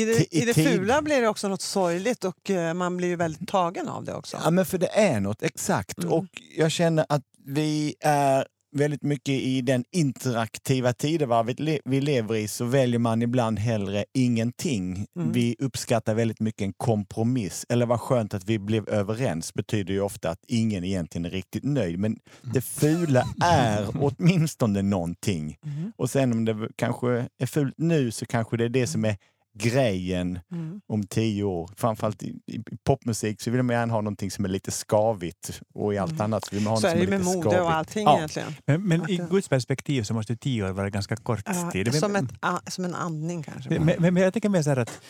I, 0.00 0.04
det, 0.04 0.36
I 0.36 0.44
det 0.44 0.54
fula 0.54 1.02
blir 1.02 1.20
det 1.20 1.28
också 1.28 1.48
något 1.48 1.62
sorgligt 1.62 2.24
och 2.24 2.50
eh, 2.50 2.74
man 2.74 2.96
blir 2.96 3.08
ju 3.08 3.16
väldigt 3.16 3.48
tagen 3.48 3.88
av 3.88 4.04
det 4.04 4.14
också. 4.14 4.38
Ja, 4.44 4.50
men 4.50 4.66
för 4.66 4.78
det 4.78 4.90
är 4.98 5.20
något, 5.20 5.42
exakt. 5.42 5.98
Mm. 5.98 6.12
Och 6.12 6.26
jag 6.56 6.70
känner 6.70 7.06
att 7.08 7.22
vi 7.44 7.94
är 8.00 8.46
väldigt 8.76 9.02
mycket 9.02 9.34
i 9.34 9.60
den 9.60 9.84
interaktiva 9.92 10.92
tidevarvet 10.92 11.80
vi 11.84 12.00
lever 12.00 12.34
i 12.34 12.48
så 12.48 12.64
väljer 12.64 12.98
man 12.98 13.22
ibland 13.22 13.58
hellre 13.58 14.04
ingenting. 14.14 15.06
Mm. 15.16 15.32
Vi 15.32 15.56
uppskattar 15.58 16.14
väldigt 16.14 16.40
mycket 16.40 16.62
en 16.62 16.72
kompromiss. 16.72 17.66
Eller 17.68 17.86
vad 17.86 18.00
skönt 18.00 18.34
att 18.34 18.44
vi 18.44 18.58
blev 18.58 18.88
överens 18.88 19.54
betyder 19.54 19.94
ju 19.94 20.00
ofta 20.00 20.30
att 20.30 20.44
ingen 20.48 20.84
egentligen 20.84 21.24
är 21.24 21.30
riktigt 21.30 21.64
nöjd. 21.64 21.98
Men 21.98 22.18
det 22.42 22.60
fula 22.60 23.24
är 23.44 23.88
åtminstone 24.00 24.82
någonting. 24.82 25.56
Mm. 25.64 25.92
Och 25.96 26.10
sen 26.10 26.32
om 26.32 26.44
det 26.44 26.68
kanske 26.76 27.28
är 27.38 27.46
fult 27.46 27.74
nu 27.78 28.10
så 28.10 28.26
kanske 28.26 28.56
det 28.56 28.64
är 28.64 28.68
det 28.68 28.86
som 28.86 29.04
är 29.04 29.16
grejen 29.58 30.38
Mm. 30.52 30.80
om 30.86 31.06
tio 31.06 31.42
år. 31.44 31.70
Framförallt 31.76 32.22
i, 32.22 32.26
i 32.46 32.60
popmusik 32.84 33.40
så 33.40 33.50
vill 33.50 33.62
man 33.62 33.76
gärna 33.76 33.92
ha 33.92 34.00
någonting 34.00 34.30
som 34.30 34.44
är 34.44 34.48
lite 34.48 34.70
skavigt 34.70 35.60
och 35.74 35.94
i 35.94 35.98
allt 35.98 36.10
Mm. 36.12 36.20
annat 36.24 36.44
så 36.44 36.54
vill 36.54 36.64
man 36.64 36.70
ha 36.72 36.80
Så 36.80 36.86
något 36.86 36.94
är 36.94 36.98
som 37.00 37.06
det 37.10 37.14
är 37.16 37.18
med 37.18 37.26
lite 37.26 37.36
mode 37.36 37.42
skavigt. 37.50 37.62
och 37.62 37.74
allting 37.74 38.04
Ja. 38.04 38.16
egentligen. 38.16 38.54
Men, 38.66 38.82
men 38.88 39.10
i 39.10 39.16
det- 39.16 39.28
Guds 39.30 39.48
perspektiv 39.48 40.02
så 40.02 40.14
måste 40.14 40.36
tio 40.36 40.64
år 40.68 40.72
vara 40.72 40.90
ganska 40.90 41.16
kort 41.16 41.42
Ja, 41.46 41.70
tid. 41.70 41.94
som, 41.94 42.12
Men- 42.12 42.24
ett, 42.24 42.32
a- 42.40 42.60
som 42.70 42.84
en 42.84 42.94
andning 42.94 43.42
kanske. 43.42 43.70
Men, 43.70 43.84
men, 43.98 44.14
men 44.14 44.22
jag 44.22 44.32
tänker 44.32 44.48
mer 44.48 44.62
så 44.62 44.70
här 44.70 44.76
att, 44.76 45.00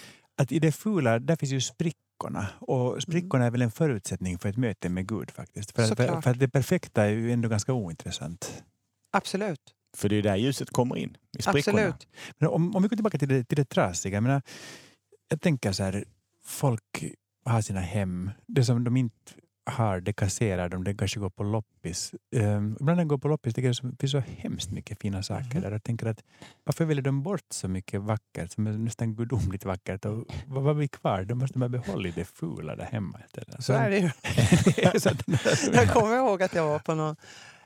att 0.43 0.53
i 0.53 0.59
det 0.59 0.73
fula, 0.73 1.19
där 1.19 1.37
finns 1.37 1.53
ju 1.53 1.61
sprickorna. 1.61 2.47
Och 2.61 3.03
sprickorna 3.03 3.45
är 3.47 3.51
väl 3.51 3.63
en 3.63 3.71
förutsättning 3.71 4.39
för 4.39 4.49
ett 4.49 4.57
möte 4.57 4.89
med 4.89 5.09
Gud 5.09 5.31
faktiskt. 5.31 5.73
För, 5.73 5.83
att- 5.83 5.97
för, 5.97 6.21
för 6.21 6.31
att 6.31 6.39
det 6.39 6.49
perfekta 6.49 7.05
är 7.05 7.09
ju 7.11 7.33
ändå 7.33 7.49
ganska 7.49 7.73
ointressant. 7.73 8.63
Absolut. 9.13 9.61
För 9.97 10.09
det 10.09 10.17
är 10.17 10.23
där 10.23 10.37
ljuset 10.37 10.71
kommer 10.71 10.97
in, 10.97 11.17
i 11.39 11.43
sprickorna. 11.43 11.79
Absolut. 11.83 12.09
Men 12.39 12.49
om, 12.49 12.77
om 12.77 12.83
vi 12.83 12.89
går 12.89 12.97
tillbaka 12.97 13.19
till 13.19 13.29
det, 13.29 13.45
till 13.45 13.57
det 13.57 13.65
trasiga. 13.65 14.15
Jag, 14.17 14.23
menar, 14.23 14.43
jag 15.29 15.41
tänker 15.41 15.73
så 15.73 15.83
här, 15.83 16.05
folk 16.45 17.05
har 17.45 17.61
sina 17.61 17.81
hem. 17.81 18.31
Det 18.47 18.65
som 18.65 18.85
de 18.85 18.97
inte 18.97 19.15
har, 19.71 20.01
det 20.01 20.13
kasserar 20.13 20.69
de. 20.69 20.85
Det 20.85 20.95
kanske 20.95 21.21
går 21.21 21.31
på 21.31 21.43
loppis. 21.43 22.15
Um, 22.37 22.77
ibland 22.81 22.97
när 22.97 23.03
jag 23.03 23.09
går 23.09 23.19
på 23.19 23.29
loppis 23.29 23.55
tycker 23.55 23.67
jag 23.69 23.77
det 23.93 23.97
finns 24.01 24.13
så 24.13 24.19
hemskt 24.37 24.71
mycket 24.71 25.01
fina 25.01 25.23
saker 25.23 25.55
Mhm. 25.55 25.61
där. 25.63 25.71
Jag 25.73 25.83
tänker 25.83 26.07
att 26.07 26.23
varför 26.65 26.85
väljer 26.85 27.03
de 27.03 27.23
bort 27.23 27.47
så 27.51 27.69
mycket 27.69 28.01
vackert 28.01 28.53
som 28.53 28.67
är 28.67 28.73
nästan 28.73 29.15
gudomligt 29.15 29.65
vackert? 29.65 30.05
Och 30.05 30.25
vad, 30.47 30.63
vad 30.63 30.77
blir 30.77 30.89
kvar? 30.89 31.25
De 31.25 31.39
måste 31.39 31.59
ha 31.59 31.69
behållit 31.69 32.15
det 32.15 32.25
fula 32.25 32.77
där 32.77 32.85
hemma 32.85 33.21
istället. 33.27 33.65
Så 33.65 33.73
är 33.73 33.91
det 33.91 33.99
ju. 33.99 34.11
så 35.01 35.11
Jag 35.73 35.93
kommer 35.93 36.17
ihåg 36.17 36.43
att 36.43 36.55
jag 36.55 36.67
var 36.69 36.79
på 36.79 36.95
någon, 36.95 37.17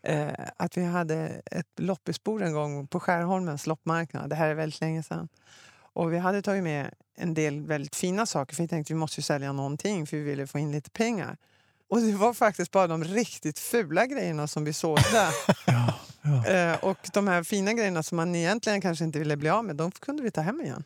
eh, 0.03 0.29
att 0.57 0.77
vi 0.77 0.85
hade 0.85 1.43
ett 1.47 1.67
loppisbord 1.77 2.43
en 2.43 2.53
gång 2.53 2.87
på 2.87 3.01
Skärholmens 3.01 3.67
loppmarknad. 3.67 4.31
Det 4.31 4.37
här 4.37 4.51
är 4.51 4.55
väldigt 4.55 4.81
länge 4.81 5.03
sedan. 5.03 5.29
Och 5.93 6.13
vi 6.13 6.19
hade 6.19 6.43
tagit 6.43 6.63
med 6.63 6.95
en 7.17 7.35
del 7.35 7.61
väldigt 7.61 7.97
fina 7.97 8.27
saker 8.27 8.55
för 8.55 8.63
vi 8.63 8.69
tänkte 8.69 8.93
att 8.93 8.95
vi 8.95 9.01
måste 9.01 9.21
ju 9.21 9.23
sälja 9.23 9.53
någonting 9.53 10.07
för 10.07 10.17
vi 10.17 10.23
ville 10.23 10.47
få 10.47 10.59
in 10.59 10.73
lite 10.73 10.91
pengar. 10.91 11.37
Och 11.91 12.01
det 12.01 12.13
var 12.13 12.35
faktiskt 12.35 12.71
bara 12.71 12.87
de 12.87 13.05
riktigt 13.05 13.59
fula 13.59 14.07
grejerna 14.07 14.47
som 14.47 14.65
vi 14.65 14.73
sålde. 14.73 15.03
ja, 15.67 15.95
ja. 16.23 16.47
eh, 16.47 16.85
och 16.85 16.99
de 17.13 17.29
här 17.29 17.43
fina 17.43 17.73
grejerna 17.73 18.03
som 18.03 18.17
man 18.17 18.35
egentligen 18.35 18.81
kanske 18.81 19.05
inte 19.05 19.19
ville 19.19 19.37
bli 19.37 19.49
av 19.49 19.65
med, 19.65 19.77
de 19.77 19.91
kunde 19.91 20.23
vi 20.23 20.31
ta 20.31 20.41
hem 20.41 20.61
igen. 20.61 20.85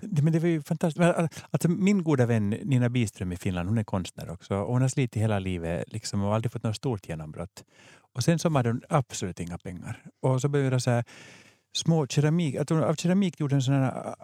Det, 0.00 0.22
men 0.22 0.32
det 0.32 0.38
var 0.38 0.48
ju 0.48 0.62
fantastiskt. 0.62 1.06
Alltså, 1.50 1.68
min 1.68 2.04
goda 2.04 2.26
vän 2.26 2.50
Nina 2.50 2.88
Biström 2.88 3.32
i 3.32 3.36
Finland, 3.36 3.68
hon 3.68 3.78
är 3.78 3.84
konstnär 3.84 4.30
också. 4.30 4.54
Och 4.54 4.72
hon 4.72 4.82
har 4.82 4.88
slitit 4.88 5.22
hela 5.22 5.38
livet 5.38 5.92
liksom, 5.92 6.22
och 6.22 6.34
aldrig 6.34 6.52
fått 6.52 6.62
något 6.62 6.76
stort 6.76 7.08
genombrott. 7.08 7.64
Och 8.14 8.24
sen 8.24 8.38
så 8.38 8.50
hade 8.50 8.68
hon 8.68 8.82
absolut 8.88 9.40
inga 9.40 9.58
pengar. 9.58 10.02
Och 10.22 10.40
så 10.40 10.48
började 10.48 10.74
jag 10.74 10.82
så 10.82 10.90
här, 10.90 11.04
små 11.76 12.06
keramik, 12.06 12.54
att 12.56 12.70
hon 12.70 12.84
av 12.84 12.94
keramik 12.94 13.40
gjorde 13.40 13.54
en 13.54 13.62
sån 13.62 13.74
här 13.74 14.14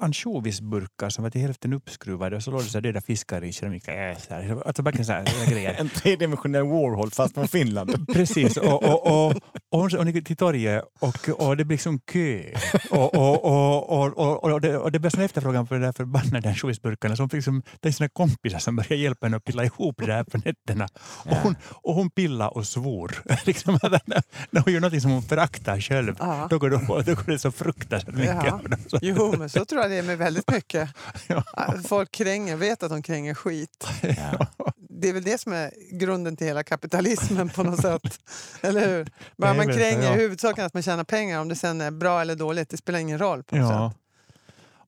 ansjovisburkar 0.00 1.10
som 1.10 1.22
var 1.22 1.30
till 1.30 1.40
hälften 1.40 1.72
uppskruvade 1.72 2.36
och 2.36 2.42
så 2.42 2.50
låg 2.50 2.60
det 2.60 2.66
så 2.66 2.80
döda 2.80 3.00
fiskar 3.00 3.44
i 3.44 3.52
keramik. 3.52 3.88
Äh, 3.88 4.18
så 4.18 4.34
här. 4.34 4.62
Alltså 4.66 4.82
verkligen 4.82 5.06
så 5.06 5.12
här, 5.12 5.50
grejer. 5.50 5.76
En 5.78 5.88
tredimensionell 5.88 6.62
Warhol 6.62 7.10
fast 7.10 7.34
från 7.34 7.48
Finland. 7.48 8.06
Precis, 8.12 8.56
och, 8.56 8.82
och, 8.82 9.06
och, 9.06 9.36
och 9.70 9.80
hon, 9.80 9.90
hon 9.96 10.08
gick 10.08 10.26
till 10.26 10.36
torget 10.36 10.84
och, 11.00 11.28
och 11.28 11.56
det 11.56 11.64
blev 11.64 11.76
liksom 11.76 11.98
kö. 11.98 12.42
Och, 12.90 13.14
och, 13.14 13.44
och, 13.44 13.90
och, 13.90 14.18
och, 14.18 14.44
och, 14.44 14.60
det, 14.60 14.76
och 14.76 14.92
det 14.92 14.98
blev 14.98 15.10
sån 15.10 15.22
efterfrågan 15.22 15.66
på 15.66 15.74
de 15.74 15.80
där 15.80 15.92
förbannade 15.92 16.48
ansjovisburkarna. 16.48 17.16
Fick 17.16 17.32
liksom, 17.32 17.62
det 17.80 17.88
är 17.88 17.92
sina 17.92 18.08
kompisar 18.08 18.58
som 18.58 18.76
började 18.76 18.96
hjälpa 18.96 19.26
henne 19.26 19.36
att 19.36 19.44
pilla 19.44 19.64
ihop 19.64 19.96
det 19.98 20.06
där 20.06 20.24
på 20.24 20.38
nätterna. 20.38 20.88
Och 21.24 21.36
hon, 21.36 21.56
och 21.70 21.94
hon 21.94 22.10
pillade 22.10 22.50
och 22.50 22.66
svor. 22.66 23.22
liksom, 23.44 23.78
när, 23.82 24.22
när 24.50 24.60
hon 24.60 24.72
gör 24.72 24.80
något 24.80 25.02
som 25.02 25.10
hon 25.10 25.22
föraktar 25.22 25.80
själv, 25.80 26.14
då, 26.50 26.58
går 26.58 26.70
det, 26.70 26.76
då 26.86 27.14
går 27.14 27.32
det 27.32 27.38
så 27.38 27.52
fruktansvärt 27.52 28.14
mycket. 28.14 28.44
Ja. 28.90 28.98
Jo, 29.02 29.34
men 29.38 29.48
så 29.48 29.64
tror 29.64 29.82
jag 29.82 29.85
det 29.88 29.94
är 29.94 30.02
med 30.02 30.18
väldigt 30.18 30.50
mycket. 30.50 30.90
Ja. 31.28 31.44
Folk 31.88 32.10
kränger, 32.12 32.56
vet 32.56 32.82
att 32.82 32.90
de 32.90 33.02
kränger 33.02 33.34
skit. 33.34 33.86
Ja. 34.02 34.46
Det 34.98 35.08
är 35.08 35.12
väl 35.12 35.22
det 35.24 35.38
som 35.40 35.52
är 35.52 35.70
grunden 35.92 36.36
till 36.36 36.46
hela 36.46 36.62
kapitalismen 36.62 37.48
på 37.48 37.62
något 37.62 37.80
sätt. 37.80 38.02
Eller 38.60 38.88
hur? 38.88 39.08
Bara 39.36 39.50
Det 39.52 39.56
man 39.56 39.66
kränger 39.66 40.02
ja. 40.02 40.12
huvudsaken 40.12 40.64
att 40.64 40.74
man 40.74 40.82
tjänar 40.82 41.04
pengar. 41.04 41.40
Om 41.40 41.48
det 41.48 41.56
sen 41.56 41.80
är 41.80 41.90
bra 41.90 42.20
eller 42.20 42.34
dåligt, 42.36 42.68
det 42.68 42.76
spelar 42.76 42.98
ingen 42.98 43.18
roll. 43.18 43.42
på 43.42 43.56
något 43.56 43.70
Ja. 43.70 43.90
sätt. 43.90 44.00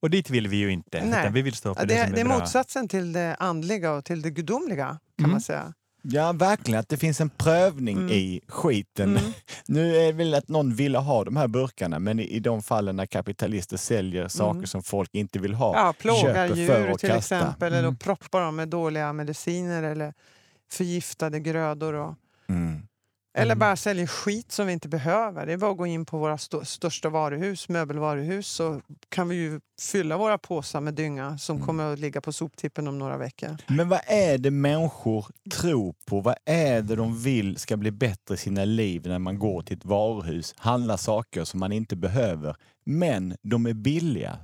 Och 0.01 0.11
dit 0.11 0.31
vill 0.31 0.49
vi 0.49 0.57
ju 0.57 0.73
inte. 0.73 1.05
Nej. 1.05 1.31
Vi 1.33 1.43
vill 1.43 1.55
stå 1.55 1.75
för 1.75 1.87
det, 1.87 1.95
det, 1.95 2.01
som 2.05 2.13
är, 2.13 2.15
det 2.17 2.21
är 2.21 2.25
bra. 2.25 2.39
motsatsen 2.39 2.89
till 2.89 3.13
det 3.13 3.37
andliga 3.39 3.93
och 3.93 4.05
till 4.05 4.23
det 4.23 4.31
gudomliga 4.31 4.87
kan 4.87 4.99
Mm. 5.19 5.31
man 5.31 5.41
säga. 5.41 5.73
Ja, 6.03 6.33
verkligen. 6.33 6.81
Att 6.81 6.89
det 6.89 6.97
finns 6.97 7.21
en 7.21 7.31
prövning 7.31 7.97
Mm. 7.99 8.11
i 8.11 8.41
skiten. 8.49 9.17
Mm. 9.17 9.33
Nu 9.69 9.97
är 9.97 10.07
det 10.07 10.13
väl 10.13 10.35
att 10.35 10.49
någon 10.49 10.75
ville 10.75 10.99
ha 10.99 11.25
de 11.25 11.37
här 11.37 11.49
burkarna 11.49 11.99
men 11.99 12.21
i, 12.21 12.23
i 12.23 12.41
de 12.41 12.63
fallen 12.63 12.97
när 12.97 13.07
kapitalister 13.07 13.77
säljer 13.77 14.29
saker 14.29 14.51
Mm. 14.59 14.67
som 14.67 14.83
folk 14.83 15.11
inte 15.15 15.39
vill 15.39 15.55
ha. 15.55 15.75
Ja, 15.77 15.95
plågar 15.99 16.47
djur 16.55 16.95
till 16.95 17.09
kasta. 17.11 17.37
exempel 17.37 17.73
eller 17.73 17.89
Mm. 17.89 17.97
proppar 17.97 18.41
dem 18.41 18.57
med 18.57 18.69
dåliga 18.69 19.13
mediciner 19.13 19.83
eller 19.83 20.15
förgiftade 20.73 21.41
grödor. 21.41 21.95
Och, 21.95 22.15
Mm. 22.49 22.83
Eller 23.39 23.53
Mm. 23.53 23.59
bara 23.59 23.77
säljer 23.77 24.07
skit 24.07 24.53
som 24.53 24.67
vi 24.67 24.73
inte 24.73 24.89
behöver. 24.89 25.47
Det 25.47 25.53
är 25.53 25.57
bara 25.57 25.71
att 25.71 25.77
gå 25.77 25.87
in 25.87 26.07
på 26.07 26.19
våra 26.19 26.35
st- 26.35 26.65
största 26.65 27.09
varuhus, 27.09 27.69
möbelvaruhus, 27.69 28.49
så 28.49 28.81
kan 29.09 29.29
vi 29.29 29.37
ju 29.37 29.61
fylla 29.81 30.17
våra 30.19 30.39
påsar 30.39 30.81
med 30.81 30.95
dynga 30.95 31.39
som 31.39 31.57
Mm. 31.57 31.67
kommer 31.67 31.93
att 31.93 31.99
ligga 31.99 32.21
på 32.21 32.33
soptippen 32.33 32.89
om 32.89 32.99
några 32.99 33.17
veckor. 33.17 33.57
Men 33.67 33.89
vad 33.89 34.01
är 34.07 34.39
det 34.39 34.51
människor 34.51 35.27
tror 35.53 35.95
på? 36.07 36.21
Vad 36.21 36.35
är 36.45 36.83
det 36.83 36.97
de 36.97 37.23
vill 37.23 37.57
ska 37.57 37.77
bli 37.77 37.91
bättre 37.91 38.35
i 38.35 38.39
sina 38.39 38.65
liv 38.65 39.03
när 39.07 39.19
man 39.19 39.39
går 39.39 39.63
till 39.63 39.77
ett 39.77 39.85
varuhus, 39.85 40.55
handlar 40.57 40.97
saker 40.97 41.45
som 41.45 41.61
man 41.61 41.73
inte 41.73 41.97
behöver, 41.97 42.57
men 42.85 43.37
de 43.43 43.67
är 43.67 43.73
billiga. 43.75 44.37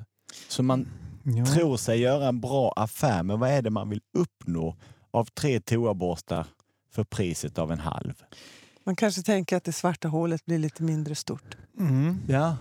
Så 0.48 0.62
man 0.62 0.88
Ja. 1.26 1.46
tror 1.46 1.76
sig 1.76 2.00
göra 2.00 2.28
en 2.28 2.40
bra 2.40 2.72
affär, 2.76 3.22
men 3.22 3.40
vad 3.40 3.50
är 3.50 3.62
det 3.62 3.70
man 3.70 3.90
vill 3.90 4.00
uppnå 4.18 4.76
av 5.10 5.24
tre 5.24 5.60
toaborstar 5.60 6.46
för 6.94 7.04
priset 7.04 7.58
av 7.58 7.72
en 7.72 7.78
halv? 7.78 8.14
Man 8.84 8.96
kanske 8.96 9.22
tänker 9.22 9.56
att 9.56 9.64
det 9.64 9.72
svarta 9.72 10.08
hålet 10.08 10.44
blir 10.44 10.58
lite 10.58 10.82
mindre 10.82 11.14
stort. 11.14 11.56
Mm. 11.78 12.20
Ja. 12.28 12.56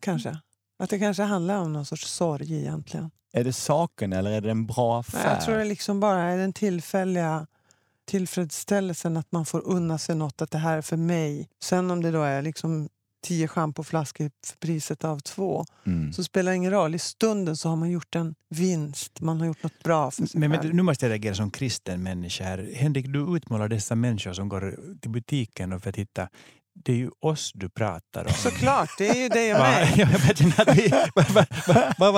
Kanske. 0.00 0.38
Att 0.78 0.90
det 0.90 0.98
kanske 0.98 1.22
handlar 1.22 1.58
om 1.58 1.72
någon 1.72 1.86
sorts 1.86 2.10
sorg 2.10 2.54
egentligen. 2.54 3.10
Är 3.32 3.44
det 3.44 3.52
saken 3.52 4.12
eller 4.12 4.30
är 4.30 4.40
det 4.40 4.50
en 4.50 4.66
bra 4.66 5.00
affär? 5.00 5.30
jag 5.30 5.44
tror 5.44 5.56
det 5.56 5.64
liksom 5.64 6.00
bara 6.00 6.22
är 6.22 6.38
den 6.38 6.52
tillfälliga 6.52 7.46
tillfredsställelsen 8.06 9.16
att 9.16 9.32
man 9.32 9.46
får 9.46 9.66
unna 9.66 9.98
sig 9.98 10.16
något, 10.16 10.42
att 10.42 10.50
det 10.50 10.58
här 10.58 10.76
är 10.78 10.82
för 10.82 10.96
mig. 10.96 11.48
Sen 11.62 11.90
om 11.90 12.02
det 12.02 12.10
då 12.10 12.22
är 12.22 12.42
liksom 12.42 12.88
tio 13.24 13.48
schampoflaskor 13.48 14.30
för 14.46 14.56
priset 14.56 15.04
av 15.04 15.18
två, 15.18 15.64
Mm. 15.86 16.12
så 16.12 16.24
spelar 16.24 16.52
det 16.52 16.56
ingen 16.56 16.70
roll. 16.70 16.94
I 16.94 16.98
stunden 16.98 17.56
så 17.56 17.68
har 17.68 17.76
man 17.76 17.90
gjort 17.90 18.14
en 18.14 18.34
vinst, 18.50 19.20
man 19.20 19.40
har 19.40 19.46
gjort 19.46 19.62
något 19.62 19.82
bra 19.84 20.10
för 20.10 20.26
sig 20.26 20.40
Men, 20.40 20.50
själv. 20.52 20.64
men 20.64 20.76
nu 20.76 20.82
måste 20.82 21.04
jag 21.06 21.10
reagera 21.10 21.34
som 21.34 21.50
kristen 21.50 22.02
människa. 22.02 22.44
här. 22.44 22.70
Henrik, 22.74 23.06
du 23.08 23.36
utmålar 23.36 23.68
dessa 23.68 23.94
människor 23.94 24.32
som 24.32 24.48
går 24.48 24.76
till 25.00 25.10
butiken 25.10 25.72
och 25.72 25.82
för 25.82 25.90
att 25.90 25.96
hitta... 25.96 26.28
Det 26.84 26.92
är 26.92 26.96
ju 26.96 27.10
oss 27.20 27.52
du 27.54 27.68
pratar 27.68 28.24
om. 28.24 28.32
Såklart, 28.32 28.90
det 28.98 29.08
är 29.08 29.22
ju 29.22 29.28
det 29.28 29.46
jag 29.46 29.58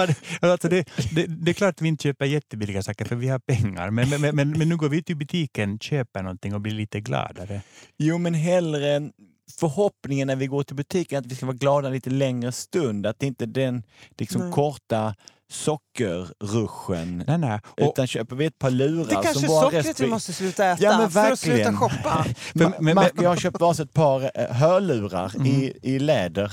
det? 0.06 0.48
Alltså 0.48 0.68
det, 0.68 0.84
det, 1.14 1.26
det 1.26 1.50
är 1.50 1.52
klart 1.54 1.75
att 1.75 1.82
vi 1.82 1.88
inte 1.88 2.02
köper 2.02 2.25
jättebilliga 2.26 2.82
saker 2.82 3.04
för 3.04 3.16
vi 3.16 3.28
har 3.28 3.38
pengar. 3.38 3.90
Men, 3.90 4.08
men, 4.10 4.20
men, 4.36 4.50
men 4.50 4.68
nu 4.68 4.76
går 4.76 4.88
vi 4.88 5.02
till 5.02 5.16
butiken, 5.16 5.78
köper 5.78 6.22
någonting 6.22 6.54
och 6.54 6.60
blir 6.60 6.72
lite 6.72 7.00
gladare. 7.00 7.60
Jo, 7.98 8.18
men 8.18 8.34
hellre 8.34 9.10
förhoppningen 9.50 10.26
när 10.26 10.36
vi 10.36 10.46
går 10.46 10.62
till 10.62 10.76
butiken 10.76 11.18
att 11.18 11.26
vi 11.26 11.34
ska 11.34 11.46
vara 11.46 11.56
glada 11.56 11.88
en 11.88 11.94
lite 11.94 12.10
längre 12.10 12.52
stund. 12.52 13.06
Att 13.06 13.18
det 13.18 13.26
inte 13.26 13.44
är 13.44 13.46
den 13.46 13.82
liksom, 14.18 14.40
Nej. 14.40 14.52
korta 14.52 15.14
sockerruschen. 15.50 17.24
Nej, 17.26 17.38
nej. 17.38 17.60
Och, 17.64 17.88
Utan 17.88 18.06
köper 18.06 18.36
vi 18.36 18.46
ett 18.46 18.58
par 18.58 18.70
lurar 18.70 19.04
Det 19.04 19.14
är 19.14 19.22
kanske 19.22 19.46
som 19.46 19.48
våra 19.48 19.62
sockret 19.62 20.00
vi 20.00 20.06
måste 20.06 20.32
sluta 20.32 20.66
äta 20.66 20.82
Ja, 20.82 20.98
men 20.98 21.10
för 21.10 21.32
att 21.32 21.38
sluta 21.38 21.72
shoppa. 21.72 22.26
Men- 22.54 22.94
Mark 22.94 23.18
och 23.18 23.24
jag 23.24 23.28
har 23.28 23.36
köpt 23.36 23.60
varsitt 23.60 23.92
par 23.92 24.30
eh, 24.34 24.56
hörlurar 24.56 25.46
i, 25.46 25.72
i 25.82 25.98
läder 25.98 26.52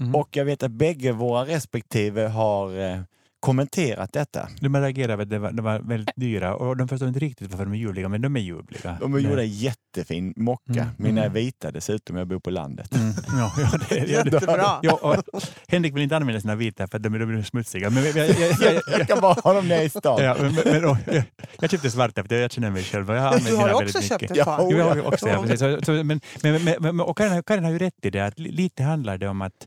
mm. 0.00 0.14
och 0.14 0.36
jag 0.36 0.44
vet 0.44 0.62
att 0.62 0.70
bägge 0.70 1.12
våra 1.12 1.46
respektive 1.46 2.26
har 2.26 2.80
eh, 2.80 3.00
kommenterat 3.42 4.12
detta. 4.12 4.48
de 4.60 4.76
reagerade 4.76 5.12
över 5.12 5.22
att 5.22 5.30
det 5.30 5.38
var, 5.38 5.52
de 5.52 5.62
var 5.64 5.78
väldigt 5.78 6.16
dyra 6.16 6.54
och 6.54 6.76
de 6.76 6.88
förstår 6.88 7.08
inte 7.08 7.20
riktigt 7.20 7.50
varför 7.50 7.64
de 7.64 7.72
är 7.74 7.78
ljuvliga, 7.78 8.08
men 8.08 8.20
de 8.22 8.36
är 8.36 8.40
ljuvliga. 8.40 8.96
De 9.00 9.14
är 9.14 9.18
gjorda 9.18 9.42
i 9.42 9.46
jättefin 9.46 10.32
mocka. 10.36 10.72
Mm, 10.72 10.86
Mina 10.96 11.20
är 11.20 11.24
mm. 11.26 11.34
vita 11.34 11.70
dessutom, 11.70 12.16
jag 12.16 12.26
bor 12.28 12.38
på 12.38 12.50
landet. 12.50 12.94
Mm. 12.94 13.12
Ja, 13.38 13.52
ja, 13.58 13.68
det, 13.88 13.96
ja, 13.96 14.04
det, 14.24 14.32
Jättebra. 14.32 14.78
ja, 14.82 14.98
och 15.32 15.42
Henrik 15.68 15.94
vill 15.94 16.02
inte 16.02 16.16
använda 16.16 16.40
sina 16.40 16.54
vita 16.54 16.86
för 16.88 16.96
att 16.96 17.02
de, 17.02 17.14
är- 17.14 17.18
de 17.18 17.38
är 17.38 17.42
smutsiga. 17.42 17.90
Men, 17.90 18.04
jag, 18.04 18.16
jag, 18.16 18.28
jag, 18.28 18.50
jag, 18.60 18.82
Jag 19.00 19.08
kan 19.08 19.20
bara 19.20 19.32
ha 19.34 19.52
dem 19.52 19.68
nere 19.68 19.82
i 19.82 19.88
stan. 19.88 20.24
Ja, 20.24 20.36
men, 20.40 20.54
men, 20.64 20.84
och, 20.84 20.96
jag, 21.06 21.22
jag 21.60 21.70
köpte 21.70 21.90
svarta 21.90 22.24
för 22.24 22.34
jag 22.34 22.50
känner 22.52 22.70
mig 22.70 22.82
själv. 22.82 23.10
Jag 23.10 23.20
har 23.20 23.30
Du 23.30 23.36
använt 23.36 23.58
har 23.58 23.72
också 23.72 23.84
väldigt 23.84 24.04
köpt 24.08 24.22
mycket. 24.22 24.38
ett 24.38 24.44
par. 24.44 24.72
Ja, 24.72 24.76
jag 24.78 24.84
har 24.84 25.06
också, 25.06 25.28
ja, 25.28 25.42
precis. 25.42 25.58
Så, 25.60 25.78
så, 25.84 25.92
men, 25.92 26.20
men, 26.42 26.64
men, 26.64 26.76
men, 26.80 27.00
och 27.00 27.16
Karin, 27.18 27.42
Karin 27.42 27.64
har 27.64 27.70
ju 27.70 27.78
rätt 27.78 27.94
i 28.04 28.10
det 28.10 28.20
att 28.20 28.38
li- 28.38 28.50
lite 28.52 28.82
handlar 28.82 29.18
det 29.18 29.28
om 29.28 29.42
att 29.42 29.66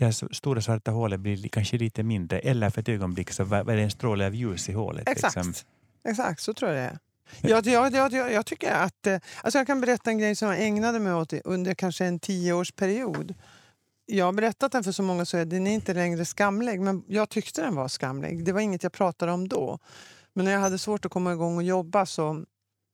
det 0.00 0.04
här 0.06 0.34
stora 0.34 0.60
svarta 0.60 0.90
hålet 0.90 1.20
blir 1.20 1.36
li- 1.36 1.48
kanske 1.48 1.78
lite 1.78 2.02
mindre 2.02 2.38
eller 2.38 2.70
för 2.70 2.80
ett 2.80 2.88
ögonblick 2.88 3.30
så 3.30 3.44
var 3.44 3.64
var 3.64 3.76
det 3.76 3.82
en 3.82 3.90
stråle 3.90 4.26
av 4.26 4.34
ljus 4.34 4.68
i 4.68 4.72
hålet. 4.72 5.08
Exakt. 5.08 5.36
Liksom. 5.36 5.54
Exakt, 6.08 6.42
så 6.42 6.54
tror 6.54 6.70
jag 6.70 6.78
det 6.78 6.82
är. 6.90 6.98
Jag, 7.50 7.66
jag, 7.66 8.12
jag, 8.12 8.32
jag, 8.32 8.46
tycker 8.46 8.72
att... 8.72 9.06
eh, 9.06 9.18
Alltså 9.42 9.58
jag 9.58 9.66
kan 9.66 9.80
berätta 9.80 10.10
en 10.10 10.18
grej 10.18 10.36
som 10.36 10.48
jag 10.48 10.62
ägnade 10.62 10.98
mig 10.98 11.14
åt 11.14 11.32
under 11.44 11.74
kanske 11.74 12.04
en 12.04 12.18
tioårsperiod. 12.18 13.34
jag 14.06 14.24
har 14.24 14.32
berättat 14.32 14.72
den 14.72 14.84
för 14.84 14.92
så 14.92 15.02
många 15.02 15.24
så 15.24 15.36
är 15.36 15.44
den 15.44 15.66
är 15.66 15.70
inte 15.74 15.94
längre 15.94 16.24
skamlig. 16.24 16.80
Men 16.80 17.04
jag 17.06 17.28
tyckte 17.28 17.62
den 17.62 17.74
var 17.74 17.88
skamlig. 17.88 18.44
Det 18.44 18.52
var 18.52 18.60
inget 18.60 18.82
jag 18.82 18.92
pratade 18.92 19.32
om 19.32 19.48
då. 19.48 19.78
Men 20.32 20.44
när 20.44 20.52
jag 20.52 20.60
hade 20.60 20.78
svårt 20.78 21.04
att 21.04 21.12
komma 21.12 21.32
igång 21.32 21.56
och 21.56 21.62
jobba 21.62 22.06
så... 22.06 22.44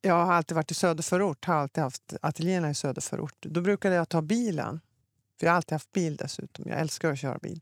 Jag 0.01 0.15
har 0.27 0.33
alltid 0.33 0.55
varit 0.55 0.71
i 0.71 0.75
söderförort, 0.75 1.45
har 1.45 1.55
alltid 1.55 1.83
haft 1.83 2.15
ateljéerna 2.23 2.71
i 2.71 2.75
söderförort. 2.75 3.35
Då 3.41 3.61
brukade 3.61 3.95
jag 3.95 4.09
ta 4.09 4.23
bilen. 4.23 4.81
För 5.39 5.47
jag 5.47 5.53
har 5.53 5.57
alltid 5.57 5.73
haft 5.73 5.93
bil 5.93 6.17
dessutom. 6.17 6.65
Jag 6.69 6.81
älskar 6.81 7.13
att 7.13 7.19
köra 7.19 7.39
bil. 7.39 7.61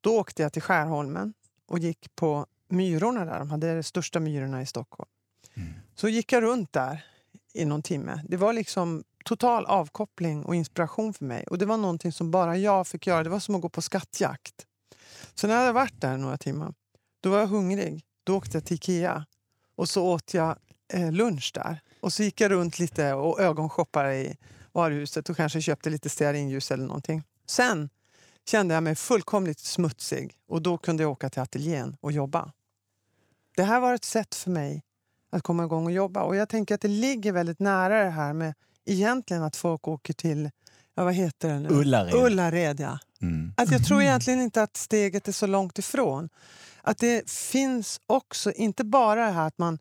Då 0.00 0.18
åkte 0.18 0.42
jag 0.42 0.52
till 0.52 0.62
Skärholmen 0.62 1.34
och 1.66 1.78
gick 1.78 2.16
på 2.16 2.46
Myrorna 2.68 3.24
där. 3.24 3.38
De 3.38 3.50
hade 3.50 3.76
de 3.76 3.82
största 3.82 4.20
myrorna 4.20 4.62
i 4.62 4.66
Stockholm. 4.66 5.08
Så 5.94 6.08
gick 6.08 6.32
jag 6.32 6.42
runt 6.42 6.72
där 6.72 7.04
i 7.54 7.64
någon 7.64 7.82
timme. 7.82 8.22
Det 8.28 8.36
var 8.36 8.52
liksom 8.52 9.04
total 9.24 9.66
avkoppling 9.66 10.44
och 10.44 10.54
inspiration 10.54 11.14
för 11.14 11.24
mig. 11.24 11.46
Och 11.46 11.58
det 11.58 11.66
var 11.66 11.76
någonting 11.76 12.12
som 12.12 12.30
bara 12.30 12.56
jag 12.56 12.86
fick 12.86 13.06
göra. 13.06 13.22
Det 13.22 13.30
var 13.30 13.40
som 13.40 13.54
att 13.54 13.62
gå 13.62 13.68
på 13.68 13.82
skattjakt. 13.82 14.66
Så 15.34 15.46
när 15.46 15.54
jag 15.54 15.60
hade 15.60 15.72
varit 15.72 16.00
där 16.00 16.16
några 16.16 16.38
timmar, 16.38 16.74
då 17.20 17.30
var 17.30 17.38
jag 17.38 17.46
hungrig. 17.46 18.04
Då 18.24 18.36
åkte 18.36 18.56
jag 18.56 18.64
till 18.64 18.74
Ikea 18.74 19.26
och 19.76 19.88
så 19.88 20.06
åt 20.06 20.34
jag 20.34 20.58
eh, 20.92 21.12
lunch 21.12 21.50
där. 21.54 21.80
Och 22.00 22.12
så 22.12 22.22
gick 22.22 22.40
jag 22.40 22.50
runt 22.50 22.78
lite 22.78 23.12
och 23.12 23.40
ögonshoppade 23.40 24.16
i 24.16 24.36
varuhuset 24.72 25.28
och 25.28 25.36
kanske 25.36 25.60
köpte 25.60 25.90
lite 25.90 26.08
stearinljus 26.08 26.70
eller 26.70 26.86
någonting. 26.86 27.22
Sen 27.46 27.88
kände 28.46 28.74
jag 28.74 28.82
mig 28.82 28.94
fullkomligt 28.94 29.58
smutsig 29.58 30.34
och 30.48 30.62
då 30.62 30.78
kunde 30.78 31.02
jag 31.02 31.12
åka 31.12 31.30
till 31.30 31.42
ateljén 31.42 31.96
och 32.00 32.12
jobba. 32.12 32.52
Det 33.56 33.62
här 33.62 33.80
var 33.80 33.94
ett 33.94 34.04
sätt 34.04 34.34
för 34.34 34.50
mig 34.50 34.82
att 35.30 35.42
komma 35.42 35.64
igång 35.64 35.86
och 35.86 35.92
jobba. 35.92 36.22
Och 36.22 36.36
jag 36.36 36.48
tänker 36.48 36.74
att 36.74 36.80
det 36.80 36.88
ligger 36.88 37.32
väldigt 37.32 37.60
nära 37.60 38.04
det 38.04 38.10
här 38.10 38.32
med 38.32 38.54
egentligen 38.84 39.42
att 39.42 39.56
folk 39.56 39.88
åker 39.88 40.14
till, 40.14 40.50
ja 40.94 41.04
vad 41.04 41.14
heter 41.14 41.48
det 41.48 41.60
nu? 41.60 41.68
Ullared. 41.68 42.14
Ullared 42.14 42.80
ja. 42.80 42.98
Mm. 43.22 43.54
Att 43.56 43.70
jag 43.70 43.84
tror 43.84 44.02
egentligen 44.02 44.40
inte 44.40 44.62
att 44.62 44.76
steget 44.76 45.28
är 45.28 45.32
så 45.32 45.46
långt 45.46 45.78
ifrån. 45.78 46.28
Att 46.82 46.98
det 46.98 47.30
finns 47.30 48.00
också, 48.06 48.52
inte 48.52 48.84
bara 48.84 49.26
det 49.26 49.32
här 49.32 49.46
att 49.46 49.58
man 49.58 49.78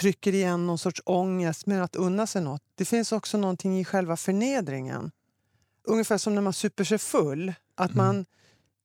trycker 0.00 0.34
igen 0.34 0.66
någon 0.66 0.78
sorts 0.78 1.02
ångest 1.04 1.66
med 1.66 1.82
att 1.82 1.96
unna 1.96 2.26
sig 2.26 2.42
något. 2.42 2.62
Det 2.74 2.84
finns 2.84 3.12
också 3.12 3.38
någonting 3.38 3.80
i 3.80 3.84
själva 3.84 4.16
förnedringen. 4.16 5.10
Ungefär 5.84 6.18
som 6.18 6.34
när 6.34 6.42
man 6.42 6.52
super 6.52 6.84
sig 6.84 6.98
full. 6.98 7.54
Att 7.74 7.94
man 7.94 8.26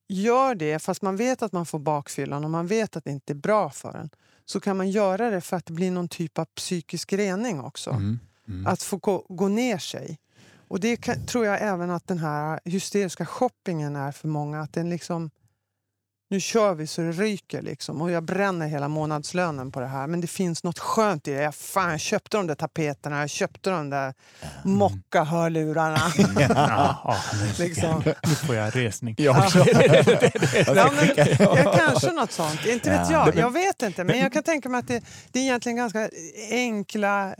gör 0.07 0.55
det 0.55 0.79
fast 0.79 1.01
man 1.01 1.17
vet 1.17 1.41
att 1.41 1.51
man 1.51 1.65
får 1.65 1.79
bakfyllan 1.79 2.43
och 2.43 2.50
man 2.50 2.67
vet 2.67 2.95
att 2.95 3.03
det 3.03 3.12
inte 3.12 3.34
är 3.34 3.36
bra 3.36 3.69
för 3.69 3.93
en. 3.98 4.10
Så 4.45 4.60
kan 4.60 4.77
man 4.77 4.89
göra 4.89 5.29
det 5.29 5.41
för 5.41 5.57
att 5.57 5.65
det 5.65 5.74
blir 5.74 5.91
någon 5.91 6.07
typ 6.07 6.39
av 6.39 6.45
psykisk 6.45 7.13
rening 7.13 7.60
också. 7.60 7.89
Mm. 7.89 8.19
Mm. 8.48 8.67
Att 8.67 8.84
få 8.84 8.98
gå, 8.98 9.25
gå 9.29 9.48
ner 9.48 9.77
sig. 9.77 10.19
Och 10.67 10.79
det 10.79 10.98
kan, 10.98 11.25
tror 11.25 11.45
jag 11.45 11.62
även 11.62 11.89
att 11.89 12.07
den 12.07 12.17
här 12.17 12.60
hysteriska 12.65 13.25
shoppingen 13.25 13.95
är 13.95 14.12
för 14.12 14.27
många. 14.27 14.62
Att 14.62 14.74
den 14.74 14.89
liksom, 14.89 15.31
nu 16.29 16.39
kör 16.39 16.75
vi 16.75 16.88
så 16.88 17.01
det 17.01 17.12
ryker 17.12 17.62
liksom. 17.62 18.01
Och 18.01 18.12
jag 18.12 18.24
bränner 18.24 18.67
hela 18.67 18.88
månadslönen 18.88 19.72
på 19.72 19.79
det 19.79 19.88
här. 19.88 20.08
Men 20.08 20.22
det 20.22 20.27
finns 20.27 20.63
något 20.63 20.79
skönt 20.79 21.27
i 21.27 21.32
det. 21.32 21.41
Jag, 21.41 21.55
fan, 21.55 21.91
jag 21.91 22.00
köpte 22.00 22.38
de 22.38 22.48
där 22.48 22.55
tapeterna, 22.55 23.20
jag 23.20 23.29
köpte 23.29 23.70
de 23.70 23.89
där 23.89 24.13
mocka-hörlurarna. 24.63 26.01
Ja, 26.17 26.36
ja, 27.03 27.17
nu, 27.60 27.65
Liksom. 27.65 28.03
nu 28.27 28.36
får 28.36 28.55
jag 28.55 28.75
resning. 28.75 29.15
Också. 29.29 29.65
Ja, 30.75 30.91
men, 30.96 31.10
ja, 31.39 31.74
kanske 31.77 32.12
något 32.12 32.32
sånt. 32.32 32.65
Inte 32.65 32.89
vet 32.89 33.10
Ja. 33.12 33.25
jag. 33.27 33.36
Jag 33.36 33.51
vet 33.53 33.82
inte. 33.82 34.03
Men 34.03 34.20
jag 34.20 34.34
kan 34.34 34.44
tänka 34.44 34.70
mig 34.70 34.79
att 34.79 34.88
det, 34.88 35.03
det 35.32 35.39
är 35.39 35.44
egentligen 35.44 35.75
ganska 35.75 36.10
enkla, 36.51 37.36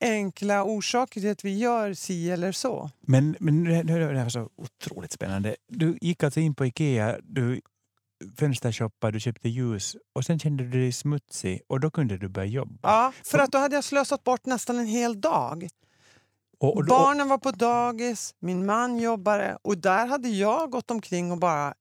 enkla 0.00 0.62
orsaker 0.64 1.20
till 1.20 1.30
att 1.30 1.44
vi 1.44 1.58
gör 1.58 1.94
si 1.94 2.30
eller 2.30 2.52
så. 2.52 2.90
Men, 3.06 3.36
men 3.40 3.62
nu- 3.62 3.82
nu 3.84 4.04
är 4.04 4.12
det 4.12 4.20
här 4.20 4.28
så 4.28 4.48
otroligt 4.56 5.12
spännande. 5.12 5.56
Du 5.68 5.98
gick 6.00 6.22
alltså 6.22 6.40
in 6.40 6.54
på 6.54 6.66
Ikea, 6.66 7.16
du 7.22 7.60
fönstershoppade, 8.38 9.12
du 9.12 9.20
köpte 9.20 9.48
ljus 9.48 9.96
och 10.14 10.24
sen 10.24 10.38
kände 10.38 10.64
du 10.64 10.70
dig 10.80 10.92
smutsig 10.92 11.60
och 11.68 11.80
då 11.80 11.90
kunde 11.90 12.18
du 12.18 12.28
börja 12.28 12.46
jobba. 12.48 12.78
Ja, 12.82 13.12
för 13.24 13.38
att 13.38 13.52
då 13.52 13.58
hade 13.58 13.74
jag 13.74 13.84
slösat 13.84 14.24
bort 14.24 14.46
nästan 14.46 14.78
en 14.78 14.86
hel 14.86 15.20
dag. 15.20 15.68
Och, 16.60 16.76
och, 16.76 16.84
då- 16.84 16.94
Barnen 16.94 17.28
var 17.28 17.38
på 17.38 17.50
dagis, 17.50 18.34
min 18.40 18.66
man 18.66 18.98
jobbade 18.98 19.58
och 19.62 19.78
där 19.78 20.06
hade 20.06 20.28
jag 20.28 20.70
gått 20.70 20.90
omkring 20.90 21.32
och 21.32 21.38
bara 21.38 21.74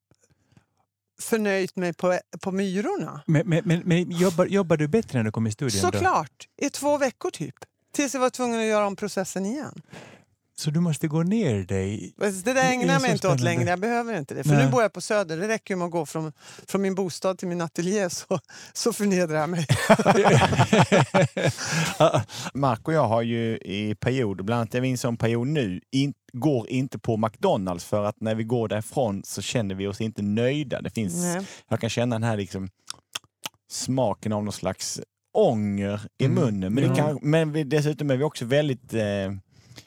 förnöjt 1.22 1.76
mig 1.76 1.94
på, 1.94 2.20
på 2.42 2.52
myrorna. 2.52 3.24
men 3.28 3.50
men, 3.50 3.62
men, 3.66 3.82
men 3.86 4.12
jobbar, 4.12 4.46
jobbar 4.46 4.78
du 4.78 4.88
bättre 4.88 5.20
när 5.20 5.24
du 5.24 5.32
kom 5.32 5.48
i 5.48 5.52
studion? 5.52 5.82
Då? 5.82 5.92
Såklart! 5.92 6.48
I 6.62 6.70
två 6.70 6.98
veckor 6.98 7.30
typ. 7.32 7.56
Tills 7.94 8.14
jag 8.14 8.22
var 8.22 8.30
tvungen 8.30 8.60
att 8.60 8.66
göra 8.66 8.88
om 8.88 8.96
processen 8.96 9.46
igen. 9.46 9.82
Så 10.64 10.72
du 10.72 10.80
måste 10.80 11.08
gå 11.08 11.24
ner 11.24 11.64
dig? 11.64 12.14
Det 12.18 12.54
där 12.54 12.72
ägnar 12.72 12.94
jag 12.94 13.02
mig 13.02 13.12
inte 13.12 13.28
åt 13.28 13.40
längre. 13.40 13.70
Jag 13.70 13.80
behöver 13.80 14.18
inte 14.18 14.34
det. 14.34 14.44
För 14.44 14.50
Nej. 14.56 14.66
nu 14.66 14.72
bor 14.72 14.82
jag 14.82 14.94
på 14.94 15.02
Söder. 15.02 15.38
Det 15.38 15.48
räcker 15.48 15.74
ju 15.74 15.78
med 15.78 15.86
att 15.86 15.92
gå 15.92 16.06
från, 16.06 16.32
från 16.68 16.82
min 16.82 16.96
bostad 16.96 17.38
till 17.38 17.48
min 17.48 17.62
ateljé 17.62 18.10
så, 18.10 18.40
så 18.74 18.94
förnedrar 18.94 19.40
jag 19.40 19.50
mig. 19.50 19.66
Mark 22.54 22.88
och 22.88 22.94
jag 22.94 23.08
har 23.08 23.22
ju 23.22 23.58
i 23.58 23.96
perioder, 24.00 24.44
bland 24.44 24.60
annat 24.60 24.76
är 24.76 24.82
vi 24.82 24.88
i 24.88 24.92
en 24.92 24.98
sån 24.98 25.18
period 25.18 25.48
nu, 25.48 25.82
in, 25.92 26.14
går 26.34 26.70
inte 26.70 27.00
på 27.00 27.18
McDonalds 27.18 27.86
för 27.86 28.04
att 28.06 28.22
när 28.22 28.36
vi 28.36 28.44
går 28.44 28.68
därifrån 28.68 29.22
så 29.26 29.42
känner 29.42 29.76
vi 29.76 29.88
oss 29.88 30.02
inte 30.02 30.22
nöjda. 30.22 30.82
Det 30.82 30.90
finns, 30.90 31.14
Nej. 31.16 31.46
jag 31.70 31.80
kan 31.80 31.90
känna 31.90 32.16
den 32.16 32.24
här 32.24 32.38
liksom 32.38 32.70
smaken 33.72 34.34
av 34.34 34.44
någon 34.44 34.54
slags 34.54 35.02
ånger 35.38 36.02
i 36.20 36.26
Mm. 36.26 36.36
munnen. 36.44 36.74
Men, 36.74 36.84
det 36.84 36.90
Ja. 36.90 36.96
kan, 36.96 37.20
men 37.22 37.70
dessutom 37.70 38.12
är 38.12 38.18
vi 38.18 38.24
också 38.24 38.46
väldigt 38.46 38.94
eh, 38.94 39.02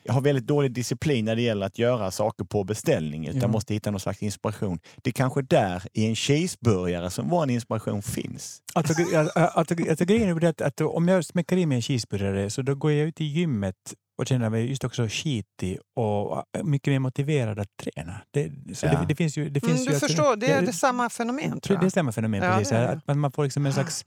jag 0.06 0.12
har 0.14 0.20
väldigt 0.20 0.46
dålig 0.46 0.72
disciplin 0.72 1.24
när 1.24 1.36
det 1.36 1.42
gäller 1.42 1.66
att 1.66 1.78
göra 1.78 2.10
saker 2.10 2.44
på 2.44 2.64
beställning. 2.64 3.26
Utan 3.26 3.40
Ja. 3.40 3.48
måste 3.48 3.74
hitta 3.74 3.90
någon 3.90 4.00
slags 4.00 4.22
inspiration. 4.22 4.78
Det 5.02 5.10
är 5.10 5.12
kanske 5.12 5.42
där 5.42 5.82
i 5.92 6.06
en 6.06 6.16
cheeseburgare 6.16 7.10
som 7.10 7.28
vår 7.28 7.50
inspiration 7.50 8.02
finns. 8.02 8.62
Alltså, 8.74 8.94
alltså, 9.24 9.74
alltså, 9.90 10.04
grejen 10.04 10.28
är 10.36 10.40
ju 10.40 10.46
att, 10.46 10.60
att 10.60 10.80
om 10.80 11.08
jag 11.08 11.24
smäcker 11.24 11.56
i 11.56 11.66
mig 11.66 11.76
en 11.76 11.82
cheeseburgare 11.82 12.50
så 12.50 12.62
då 12.62 12.74
går 12.74 12.92
jag 12.92 13.08
ut 13.08 13.20
i 13.20 13.24
gymmet 13.24 13.76
och 14.18 14.26
känner 14.26 14.50
mig 14.50 14.68
just 14.68 14.84
också 14.84 15.06
skitig 15.08 15.78
och 15.96 16.42
mycket 16.64 16.90
mer 16.92 16.98
motiverad 16.98 17.58
att 17.58 17.68
träna. 17.82 18.14
Det, 18.30 18.50
så 18.76 18.86
Ja. 18.86 18.92
det, 18.92 19.06
det 19.08 19.14
finns 19.14 19.38
ju... 19.38 19.48
Det 19.50 19.60
finns 19.60 19.72
Mm, 19.72 19.82
ju 19.84 19.88
du 19.90 19.94
att- 19.96 20.00
förstår, 20.02 20.36
det 20.36 20.46
är 20.50 20.62
det 20.62 20.72
samma 20.72 21.10
fenomen 21.10 21.50
Det, 21.54 21.60
tror 21.60 21.76
det 21.76 21.82
är 21.82 21.84
jag. 21.84 21.92
samma 21.92 22.12
fenomen. 22.12 22.42
Ja, 22.42 22.58
precis. 22.58 22.72
Att 22.72 23.06
man, 23.06 23.18
man 23.18 23.32
får 23.32 23.44
liksom 23.44 23.66
en 23.66 23.72
slags... 23.72 24.04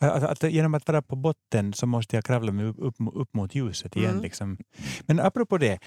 Att, 0.00 0.22
att, 0.22 0.52
genom 0.52 0.74
att 0.74 0.88
vara 0.88 1.02
på 1.02 1.16
botten 1.16 1.72
så 1.72 1.86
måste 1.86 2.16
jag 2.16 2.24
kravla 2.24 2.52
mig 2.52 2.64
upp, 2.64 2.76
upp, 2.78 2.94
upp 3.14 3.34
mot 3.34 3.54
ljuset 3.54 3.96
igen. 3.96 4.10
Mm. 4.10 4.22
Liksom. 4.22 4.58
Men 5.06 5.20
apropå 5.20 5.58
det. 5.58 5.78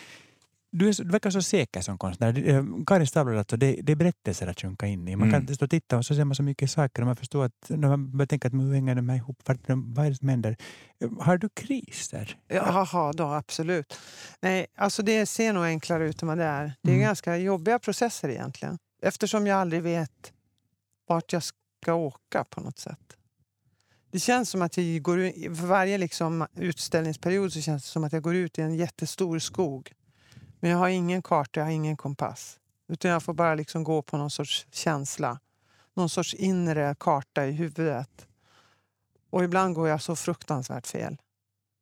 Du, 0.75 0.89
är, 0.89 1.03
du 1.03 1.09
verkar 1.09 1.29
så 1.29 1.41
säker 1.41 1.81
som 1.81 1.97
konstnär. 1.97 2.47
Eh, 2.49 2.63
Karin 2.87 3.07
Stavlor, 3.07 3.35
alltså, 3.35 3.57
det, 3.57 3.79
det 3.83 3.91
är 3.91 3.95
berättelser 3.95 4.47
att 4.47 4.61
sjunka 4.61 4.87
in 4.87 5.07
i. 5.07 5.15
Man 5.15 5.21
Mm. 5.27 5.31
kan 5.31 5.41
inte 5.41 5.55
stå 5.55 5.65
och 5.65 5.69
titta 5.71 5.97
och 5.97 6.05
så 6.05 6.15
ser 6.15 6.25
man 6.25 6.35
så 6.35 6.43
mycket 6.43 6.71
saker 6.71 7.01
och 7.01 7.05
man 7.05 7.15
förstår 7.15 7.45
att 7.45 7.65
när 7.69 7.87
man 7.87 8.11
börjar 8.17 8.27
tänka 8.27 8.47
att 8.47 8.53
hur 8.53 8.73
hänger 8.73 8.95
de 8.95 9.09
här 9.09 9.15
ihop? 9.17 9.37
Vart- 9.45 9.59
Vad 9.67 10.05
är 10.05 10.09
det 10.09 10.15
som 10.15 10.29
händer? 10.29 10.57
Eh, 11.03 11.09
Har 11.19 11.37
du 11.37 11.49
kriser? 11.49 12.37
Jaha, 12.47 13.13
då 13.13 13.23
absolut. 13.23 13.97
Nej, 14.41 14.65
alltså 14.77 15.03
det 15.03 15.25
ser 15.25 15.53
nog 15.53 15.63
enklare 15.65 16.07
ut 16.09 16.21
än 16.21 16.27
vad 16.27 16.37
det 16.37 16.43
är. 16.43 16.73
Det 16.81 16.89
är 16.89 16.95
Mm. 16.95 17.05
ganska 17.05 17.37
jobbiga 17.37 17.79
processer 17.79 18.29
egentligen. 18.29 18.77
Eftersom 19.01 19.47
jag 19.47 19.59
aldrig 19.59 19.81
vet 19.81 20.33
vart 21.07 21.33
jag 21.33 21.43
ska 21.43 21.93
åka 21.93 22.43
på 22.43 22.61
något 22.61 22.79
sätt. 22.79 23.17
Det 24.13 24.19
känns 24.19 24.49
som 24.49 24.61
att 24.61 24.77
jag 24.77 25.01
går 25.01 25.19
ut, 25.19 25.35
för 25.35 25.67
varje 25.67 25.97
liksom 25.97 26.47
utställningsperiod 26.55 27.53
så 27.53 27.61
känns 27.61 27.83
det 27.83 27.89
som 27.89 28.03
att 28.03 28.13
jag 28.13 28.23
går 28.23 28.35
ut 28.35 28.59
i 28.59 28.61
en 28.61 28.75
jättestor 28.75 29.39
skog. 29.39 29.91
Men 30.59 30.71
jag 30.71 30.77
har 30.77 30.89
ingen 30.89 31.21
karta, 31.21 31.59
jag 31.59 31.65
har 31.65 31.71
ingen 31.71 31.97
kompass. 31.97 32.59
Utan 32.87 33.11
jag 33.11 33.23
får 33.23 33.33
bara 33.33 33.55
liksom 33.55 33.83
gå 33.83 34.01
på 34.01 34.17
någon 34.17 34.31
sorts 34.31 34.67
känsla. 34.71 35.39
Någon 35.93 36.09
sorts 36.09 36.33
inre 36.33 36.95
karta 36.99 37.45
i 37.45 37.51
huvudet. 37.51 38.27
Och 39.29 39.43
ibland 39.43 39.75
går 39.75 39.89
jag 39.89 40.01
så 40.01 40.15
fruktansvärt 40.15 40.87
fel. 40.87 41.17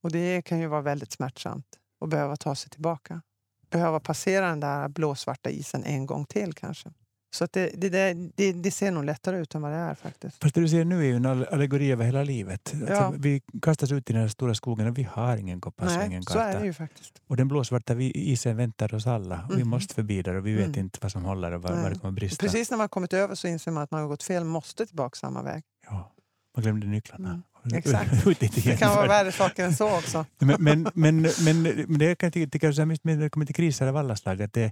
Och 0.04 0.12
det 0.12 0.42
kan 0.42 0.60
ju 0.60 0.68
vara 0.68 0.82
väldigt 0.82 1.12
smärtsamt 1.12 1.80
att 2.02 2.10
behöva 2.10 2.36
ta 2.36 2.56
sig 2.56 2.70
tillbaka. 2.70 3.22
Behöva 3.70 4.00
passera 4.00 4.50
den 4.50 4.60
där 4.60 4.88
blåsvarta 4.88 5.50
isen 5.50 5.84
en 5.84 6.06
gång 6.06 6.26
till 6.26 6.54
kanske. 6.54 6.92
Så 7.34 7.44
att 7.44 7.54
det, 7.54 7.72
det, 7.78 7.90
det, 7.90 8.14
det, 8.36 8.52
det 8.54 8.72
ser 8.72 8.92
nog 8.92 9.06
lättare 9.06 9.38
ut 9.42 9.56
än 9.56 9.62
vad 9.62 9.72
det 9.72 9.78
är 9.78 9.96
faktiskt. 9.96 10.42
Fast 10.44 10.56
det 10.56 10.62
du 10.62 10.70
ser 10.70 10.86
nu 10.86 11.00
är 11.00 11.04
ju 11.04 11.16
en 11.16 11.26
all- 11.26 11.46
allegori 11.46 11.92
över 11.92 12.06
hela 12.06 12.24
livet. 12.24 12.74
Alltså, 12.76 12.94
Ja. 12.94 13.14
Vi 13.18 13.42
kastas 13.62 13.92
ut 13.92 14.10
i 14.10 14.14
den 14.14 14.22
här 14.22 14.30
stora 14.30 14.54
skogen 14.56 14.88
och 14.88 14.98
vi 14.98 15.04
har 15.04 15.38
ingen 15.38 15.62
kompass 15.62 15.98
och 15.98 16.04
ingen 16.06 16.24
så 16.24 16.34
karta. 16.34 16.46
är 16.52 16.60
det 16.60 16.66
ju 16.66 16.74
faktiskt. 16.74 17.22
Och 17.28 17.38
den 17.38 17.48
blåsvarta 17.48 17.94
vi- 17.94 18.12
isen 18.12 18.58
väntar 18.58 18.94
oss 18.94 19.08
alla. 19.08 19.48
Vi 19.50 19.58
Mhm. 19.58 19.68
måste 19.70 19.94
förbi 19.96 20.22
där 20.22 20.34
och 20.34 20.48
vi 20.48 20.54
vet 20.54 20.66
Mm. 20.68 20.80
inte 20.80 21.00
vad 21.02 21.12
som 21.12 21.24
håller 21.24 21.52
och 21.52 21.62
vad, 21.62 21.76
Nej. 21.78 21.90
det 21.94 22.00
kommer 22.00 22.12
brista. 22.12 22.46
Precis 22.46 22.72
när 22.72 22.78
man 22.78 22.84
har 22.84 22.88
kommit 22.90 23.14
över 23.14 23.36
så 23.36 23.48
inser 23.48 23.72
man 23.72 23.84
att 23.84 23.92
man 23.92 24.02
har 24.02 24.08
gått 24.08 24.24
fel 24.24 24.44
måste 24.44 24.86
tillbaka 24.86 25.16
samma 25.16 25.44
väg. 25.44 25.64
Ja, 25.90 26.14
man 26.56 26.64
glömde 26.64 26.88
nycklarna. 26.88 27.30
Mm, 27.66 27.78
exakt. 27.78 28.12
Det 28.66 28.78
kan 28.80 28.96
vara 28.96 29.08
värre 29.08 29.32
saker 29.32 29.66
än 29.66 29.76
så 29.76 29.98
också. 29.98 30.26
men, 30.40 30.56
men, 30.60 30.88
men, 30.94 31.22
men, 31.22 31.62
men 31.64 31.98
det 32.00 32.16
kan 32.16 32.32
jag 32.36 32.52
tycka, 32.52 32.74
så 32.74 32.86
när 32.86 33.16
det 33.16 33.30
kommer 33.30 33.46
till 33.46 33.56
kriser 33.56 33.88
av 33.88 33.98
alla 33.98 34.16
slag. 34.16 34.42
Att 34.42 34.54
det, 34.54 34.72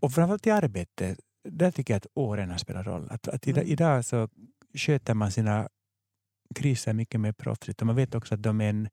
och 0.00 0.12
framförallt 0.12 0.46
i 0.46 0.50
arbete, 0.50 1.16
där 1.48 1.70
tycker 1.70 1.94
jag 1.94 1.96
att 1.98 2.06
åren 2.14 2.50
har 2.50 2.58
spelat 2.58 2.86
roll. 2.86 3.08
Att, 3.10 3.28
att 3.28 3.46
idag, 3.48 3.62
Mm. 3.62 3.72
idag 3.72 4.04
så 4.04 4.28
sköter 4.74 5.14
man 5.14 5.32
sina 5.32 5.68
kriser 6.54 6.92
mycket 6.92 7.20
mer 7.20 7.32
proffsigt 7.32 7.80
och 7.80 7.86
man 7.86 7.96
vet 7.96 8.14
också 8.14 8.34
att 8.34 8.42
de 8.42 8.60
är 8.60 8.70
en 8.70 8.88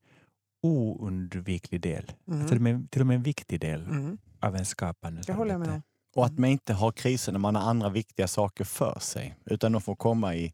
oundviklig 0.63 1.81
del. 1.81 2.11
Mm. 2.27 2.39
Alltså 2.41 2.55
de 2.55 2.67
är 2.67 2.87
till 2.91 3.01
och 3.01 3.07
med 3.07 3.15
en 3.15 3.23
viktig 3.23 3.59
del 3.59 3.81
Mm. 3.81 4.17
av 4.39 4.55
en 4.55 4.65
skapande 4.65 5.21
Det 5.27 5.33
håller 5.33 5.51
jag 5.51 5.59
med. 5.59 5.81
Och 6.15 6.25
att 6.25 6.37
man 6.39 6.49
inte 6.49 6.73
har 6.73 6.91
kriser 6.91 7.31
när 7.31 7.39
man 7.39 7.55
har 7.55 7.69
andra 7.69 7.89
viktiga 7.89 8.27
saker 8.27 8.63
för 8.63 8.99
sig. 8.99 9.35
Utan 9.45 9.71
de 9.71 9.81
får 9.81 9.95
komma 9.95 10.35
i, 10.35 10.53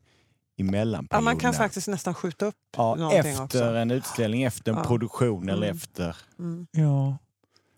i 0.56 0.64
mellanperioderna. 0.64 1.18
Ja, 1.32 1.34
man 1.34 1.40
kan 1.40 1.54
faktiskt 1.54 1.88
nästan 1.88 2.14
skjuta 2.14 2.46
upp 2.46 2.56
ja, 2.78 2.96
någonting 2.96 3.20
Efter 3.20 3.44
också. 3.44 3.64
en 3.64 3.92
utställning, 3.92 4.44
efter 4.44 4.72
en 4.72 4.78
Ja. 4.78 4.84
produktion 4.84 5.50
eller 5.50 5.68
Mm. 5.68 5.78
efter... 5.78 6.16
Mm. 6.40 6.68
Ja. 6.72 7.18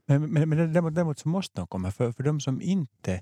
Men, 0.05 0.33
men, 0.33 0.49
men 0.49 0.73
däremot, 0.73 0.95
däremot 0.95 1.19
så 1.19 1.29
måste 1.29 1.61
de 1.61 1.67
komma. 1.67 1.91
För, 1.91 2.11
för 2.11 2.23
de 2.23 2.39
som 2.39 2.61
inte 2.61 3.21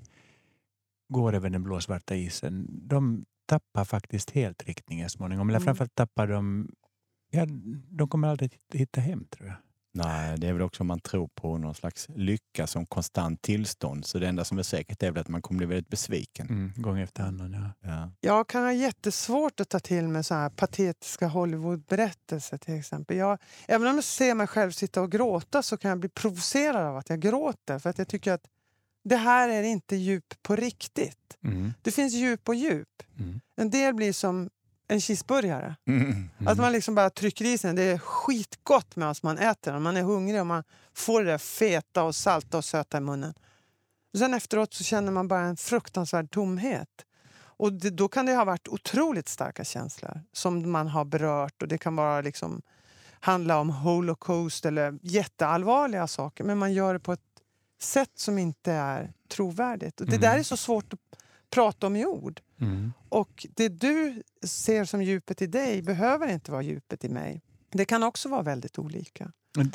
går 1.12 1.32
över 1.34 1.50
den 1.50 1.62
blåsvarta 1.62 2.14
isen, 2.14 2.66
de 2.88 3.24
tappar 3.46 3.84
faktiskt 3.84 4.30
helt 4.30 4.62
riktningen 4.68 5.10
småningom. 5.10 5.48
Eller 5.48 5.58
Mm. 5.58 5.64
framförallt 5.64 5.94
tappar 5.94 6.26
de... 6.26 6.68
Ja, 7.30 7.46
de 7.90 8.08
kommer 8.08 8.28
aldrig 8.28 8.58
hitta- 8.72 9.00
hem, 9.00 9.24
tror 9.24 9.48
jag. 9.48 9.56
Nej, 9.94 10.38
det 10.38 10.48
är 10.48 10.52
väl 10.52 10.62
också 10.62 10.82
om 10.82 10.86
man 10.86 11.00
tror 11.00 11.28
på 11.34 11.58
någon 11.58 11.74
slags 11.74 12.06
lycka 12.08 12.66
som 12.66 12.86
konstant 12.86 13.42
tillstånd. 13.42 14.06
Så 14.06 14.18
det 14.18 14.28
enda 14.28 14.44
som 14.44 14.58
är 14.58 14.62
säkert 14.62 15.02
är 15.02 15.10
väl 15.10 15.20
att 15.20 15.28
man 15.28 15.42
kommer 15.42 15.58
bli 15.58 15.66
väldigt 15.66 15.88
besviken. 15.88 16.48
Mm, 16.48 16.72
gång 16.76 16.98
efter 16.98 17.22
annan, 17.22 17.52
ja. 17.52 17.88
Ja. 17.90 18.12
Jag 18.20 18.48
kan 18.48 18.62
ha 18.62 18.72
jättesvårt 18.72 19.60
att 19.60 19.68
ta 19.68 19.80
till 19.80 20.08
mig 20.08 20.24
så 20.24 20.34
här 20.34 20.48
patetiska 20.50 21.26
Hollywood-berättelser 21.28 22.58
till 22.58 22.74
exempel. 22.78 23.16
Jag, 23.16 23.38
även 23.68 23.88
om 23.88 23.94
jag 23.94 24.04
ser 24.04 24.34
mig 24.34 24.46
själv 24.46 24.70
sitta 24.70 25.02
och 25.02 25.12
gråta 25.12 25.62
så 25.62 25.76
kan 25.76 25.88
jag 25.88 25.98
bli 26.00 26.08
provocerad 26.08 26.86
av 26.86 26.96
att 26.96 27.08
jag 27.08 27.20
gråter. 27.20 27.78
För 27.78 27.90
att 27.90 27.98
jag 27.98 28.08
tycker 28.08 28.32
att 28.32 28.44
det 29.04 29.16
här 29.16 29.48
är 29.48 29.62
inte 29.62 29.96
djup 29.96 30.34
på 30.42 30.56
riktigt. 30.56 31.18
Mm, 31.44 31.72
Det 31.82 31.90
finns 31.90 32.14
djup 32.14 32.48
och 32.48 32.54
djup. 32.54 32.88
mm, 33.18 33.40
En 33.56 33.70
del 33.70 33.94
blir 33.94 34.12
som 34.12 34.50
en 34.88 35.00
cheeseburgare. 35.00 35.76
Mm. 35.88 36.28
Att 36.46 36.58
man 36.58 36.72
liksom 36.72 36.94
bara 36.94 37.10
trycker 37.10 37.44
i 37.44 37.58
sig. 37.58 37.74
Det 37.74 37.82
är 37.82 37.98
skitgott 37.98 38.96
med 38.96 39.10
att 39.10 39.22
man 39.22 39.38
äter 39.38 39.72
den. 39.72 39.82
Man 39.82 39.96
är 39.96 40.02
hungrig 40.02 40.40
och 40.40 40.46
man 40.46 40.64
får 40.94 41.24
det 41.24 41.30
där 41.30 41.38
feta 41.38 42.02
och 42.02 42.14
salta 42.14 42.56
och 42.58 42.64
söta 42.64 42.98
i 42.98 43.00
munnen. 43.00 43.34
Och 44.12 44.18
sen 44.18 44.34
efteråt 44.34 44.74
så 44.74 44.84
känner 44.84 45.12
man 45.12 45.28
bara 45.28 45.40
en 45.40 45.56
fruktansvärd 45.56 46.30
tomhet. 46.30 46.88
Och 47.34 47.72
det, 47.72 47.90
då 47.90 48.08
kan 48.08 48.26
det 48.26 48.34
ha 48.34 48.44
varit 48.44 48.68
otroligt 48.68 49.28
starka 49.28 49.64
känslor 49.64 50.20
som 50.32 50.70
man 50.72 50.88
har 50.88 51.04
berört. 51.04 51.62
Och 51.62 51.68
Det 51.68 51.78
kan 51.78 51.96
vara 51.96 52.20
liksom, 52.20 52.62
handla 53.20 53.58
om 53.60 53.70
holocaust 53.70 54.66
eller 54.66 54.98
jätteallvarliga 55.02 56.06
saker. 56.06 56.44
Men 56.44 56.58
man 56.58 56.72
gör 56.72 56.92
det 56.94 57.00
på 57.00 57.12
ett 57.12 57.31
sätt 57.82 58.10
som 58.14 58.38
inte 58.38 58.72
är 58.72 59.12
trovärdigt. 59.28 60.00
Och 60.00 60.06
det 60.06 60.16
Mm. 60.16 60.30
där 60.30 60.38
är 60.38 60.42
så 60.42 60.56
svårt 60.56 60.92
att 60.92 60.98
prata 61.50 61.86
om 61.86 61.96
i 61.96 62.04
ord. 62.06 62.40
mm. 62.60 62.92
Och 63.08 63.46
det 63.56 63.68
du 63.68 64.22
ser 64.46 64.84
som 64.84 65.02
djupet 65.02 65.42
i 65.42 65.46
dig 65.46 65.82
behöver 65.82 66.28
inte 66.28 66.50
vara 66.52 66.62
djupet 66.62 67.04
i 67.04 67.08
mig. 67.08 67.42
Det 67.72 67.84
kan 67.84 68.02
också 68.02 68.28
vara 68.28 68.42
väldigt 68.42 68.78
olika. 68.78 69.32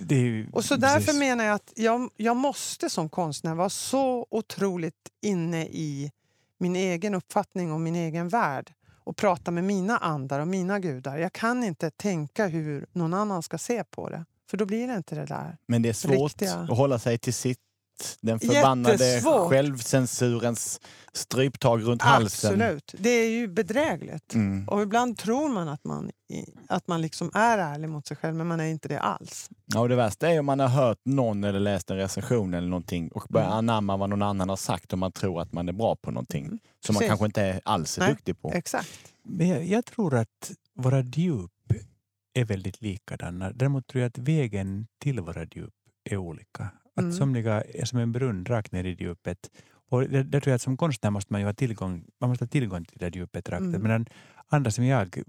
Ju- 0.10 0.50
Och 0.54 0.66
så 0.66 0.76
därför 0.76 1.00
precis. 1.00 1.20
menar 1.20 1.44
jag 1.46 1.54
att 1.56 1.74
jag, 1.76 2.10
jag 2.16 2.38
måste 2.38 2.90
som 2.90 3.10
konstnär 3.10 3.56
vara 3.56 3.70
så 3.70 4.28
otroligt 4.32 5.10
inne 5.22 5.66
i 5.66 6.12
min 6.58 6.76
egen 6.76 7.14
uppfattning 7.16 7.72
och 7.72 7.82
min 7.82 7.96
egen 7.96 8.30
värld 8.30 8.74
och 9.04 9.18
prata 9.18 9.52
med 9.52 9.64
mina 9.64 9.98
andar 9.98 10.40
och 10.40 10.48
mina 10.48 10.80
gudar. 10.80 11.18
Jag 11.18 11.34
kan 11.34 11.64
inte 11.64 11.90
tänka 11.92 12.48
hur 12.48 12.86
någon 12.92 13.14
annan 13.14 13.44
ska 13.44 13.58
se 13.58 13.84
på 13.84 14.10
det. 14.10 14.26
För 14.50 14.58
då 14.58 14.66
blir 14.66 14.88
det 14.88 14.96
inte 14.96 15.16
det 15.16 15.26
där. 15.26 15.58
Men 15.68 15.82
det 15.82 15.90
är 15.90 15.94
svårt 15.94 16.32
Riktiga. 16.32 16.54
att 16.56 16.78
hålla 16.78 17.00
sig 17.00 17.18
till 17.18 17.34
sitt. 17.34 17.60
Den 18.22 18.40
förbannade 18.40 19.06
Jättesvårt. 19.06 19.50
självcensurens 19.50 20.82
stryptag 21.14 21.84
runt 21.84 22.02
halsen. 22.02 22.52
Absolut. 22.62 22.96
Det 22.98 23.10
är 23.10 23.30
ju 23.30 23.48
bedrägligt. 23.48 24.34
Mm. 24.34 24.68
Och 24.70 24.82
ibland 24.82 25.18
tror 25.18 25.50
man 25.50 25.68
att 25.70 25.84
man, 25.84 26.12
att 26.68 26.88
man 26.88 27.02
liksom 27.02 27.32
är 27.34 27.58
ärlig 27.58 27.90
mot 27.90 28.08
sig 28.08 28.18
själv, 28.18 28.36
men 28.36 28.48
man 28.48 28.60
är 28.60 28.66
inte 28.66 28.88
det 28.88 29.00
alls. 29.00 29.50
Ja, 29.66 29.80
och 29.80 29.90
det 29.90 29.96
värsta 29.96 30.30
är 30.32 30.40
om 30.40 30.46
man 30.46 30.60
har 30.60 30.68
hört 30.68 30.98
någon 31.06 31.44
eller 31.44 31.60
läst 31.60 31.92
en 31.92 31.98
recension 31.98 32.54
eller 32.54 32.68
någonting 32.68 33.10
och 33.12 33.26
börjar 33.30 33.48
Mm. 33.48 33.58
anamma 33.58 33.98
vad 33.98 34.10
någon 34.10 34.22
annan 34.22 34.50
har 34.50 34.56
sagt 34.56 34.94
och 34.94 35.00
man 35.00 35.12
tror 35.12 35.42
att 35.42 35.54
man 35.54 35.70
är 35.70 35.74
bra 35.74 35.96
på 35.96 36.12
någonting 36.12 36.46
Mm. 36.46 36.60
som 36.86 36.94
man 36.94 37.00
Precis. 37.00 37.10
kanske 37.10 37.26
inte 37.26 37.42
är 37.42 37.62
alls 37.66 37.98
är 37.98 38.02
Nej. 38.02 38.10
duktig 38.12 38.42
på. 38.42 38.52
Exakt. 38.54 39.14
Men 39.24 39.48
jag, 39.48 39.66
jag 39.66 39.86
tror 39.86 40.16
att 40.16 40.52
våra 40.76 41.02
djup 41.02 41.52
är 42.34 42.46
väldigt 42.46 42.82
likadana. 42.82 43.52
Däremot 43.52 43.88
tror 43.88 44.02
jag 44.02 44.10
att 44.10 44.18
vägen 44.18 44.88
till 45.02 45.20
våra 45.20 45.44
djup 45.44 45.74
är 46.10 46.18
olika. 46.18 46.70
Att 46.98 47.04
Mm. 47.04 47.14
somliga 47.14 47.62
är 47.62 47.86
som 47.86 48.00
en 48.00 48.12
brunn 48.12 48.46
rakt 48.46 48.72
ner 48.72 48.84
i 48.84 48.96
djupet. 49.00 49.38
Och 49.90 50.02
det, 50.02 50.24
det 50.24 50.42
tror 50.42 50.52
jag 50.52 50.56
att 50.56 50.62
som 50.62 50.78
konstnär 50.78 51.10
måste 51.12 51.34
man 51.34 51.42
ju 51.42 51.46
ha 51.48 51.54
tillgång, 51.54 52.04
man 52.22 52.30
måste 52.30 52.46
ha 52.46 52.50
tillgång 52.50 52.86
till 52.86 52.98
det 53.00 53.16
djupet 53.16 53.50
rakt. 53.50 53.62
Mm. 53.62 53.84
Medan 53.84 54.06
andra 54.50 54.72
som 54.72 54.86
jag, 54.86 55.22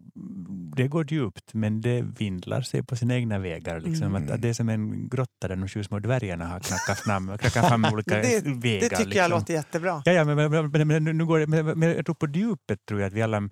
det 0.77 0.89
går 0.89 1.13
djupt 1.13 1.55
men 1.55 1.81
det 1.81 2.03
vindlar 2.19 2.63
sig 2.63 2.83
på 2.83 2.97
sina 2.97 3.15
egna 3.15 3.39
vägar. 3.39 3.81
Liksom. 3.81 4.07
Mm. 4.07 4.25
Att, 4.25 4.31
att 4.31 4.43
det 4.43 4.49
är 4.49 4.53
som 4.53 4.69
en 4.69 5.09
grotta 5.09 5.49
där 5.49 5.57
de 5.57 5.69
sju 5.69 5.85
små 5.85 5.99
dvärgarna 5.99 6.47
har 6.47 6.61
knackat 6.61 6.99
fram, 6.99 7.39
knackat 7.39 7.69
fram 7.69 7.85
olika 7.93 8.15
Det- 8.15 8.43
vägar. 8.47 8.81
Det 8.91 8.97
tycker 8.97 9.03
jag 9.03 9.07
liksom. 9.11 9.31
låter 9.31 9.55
jättebra. 9.55 10.03
Ja, 10.05 10.13
ja 10.13 10.25
men, 10.25 10.37
men, 10.51 10.71
men, 10.71 10.89
men, 10.89 11.05
nu 11.19 11.27
går 11.27 11.39
det, 11.39 11.47
men, 11.47 11.79
men 11.79 11.89
jag 11.89 12.05
tror 12.07 12.15
på 12.15 12.27
djupet 12.27 12.87
tror 12.87 13.01
jag 13.01 13.07
att 13.07 13.13
vi 13.15 13.23
alla 13.23 13.49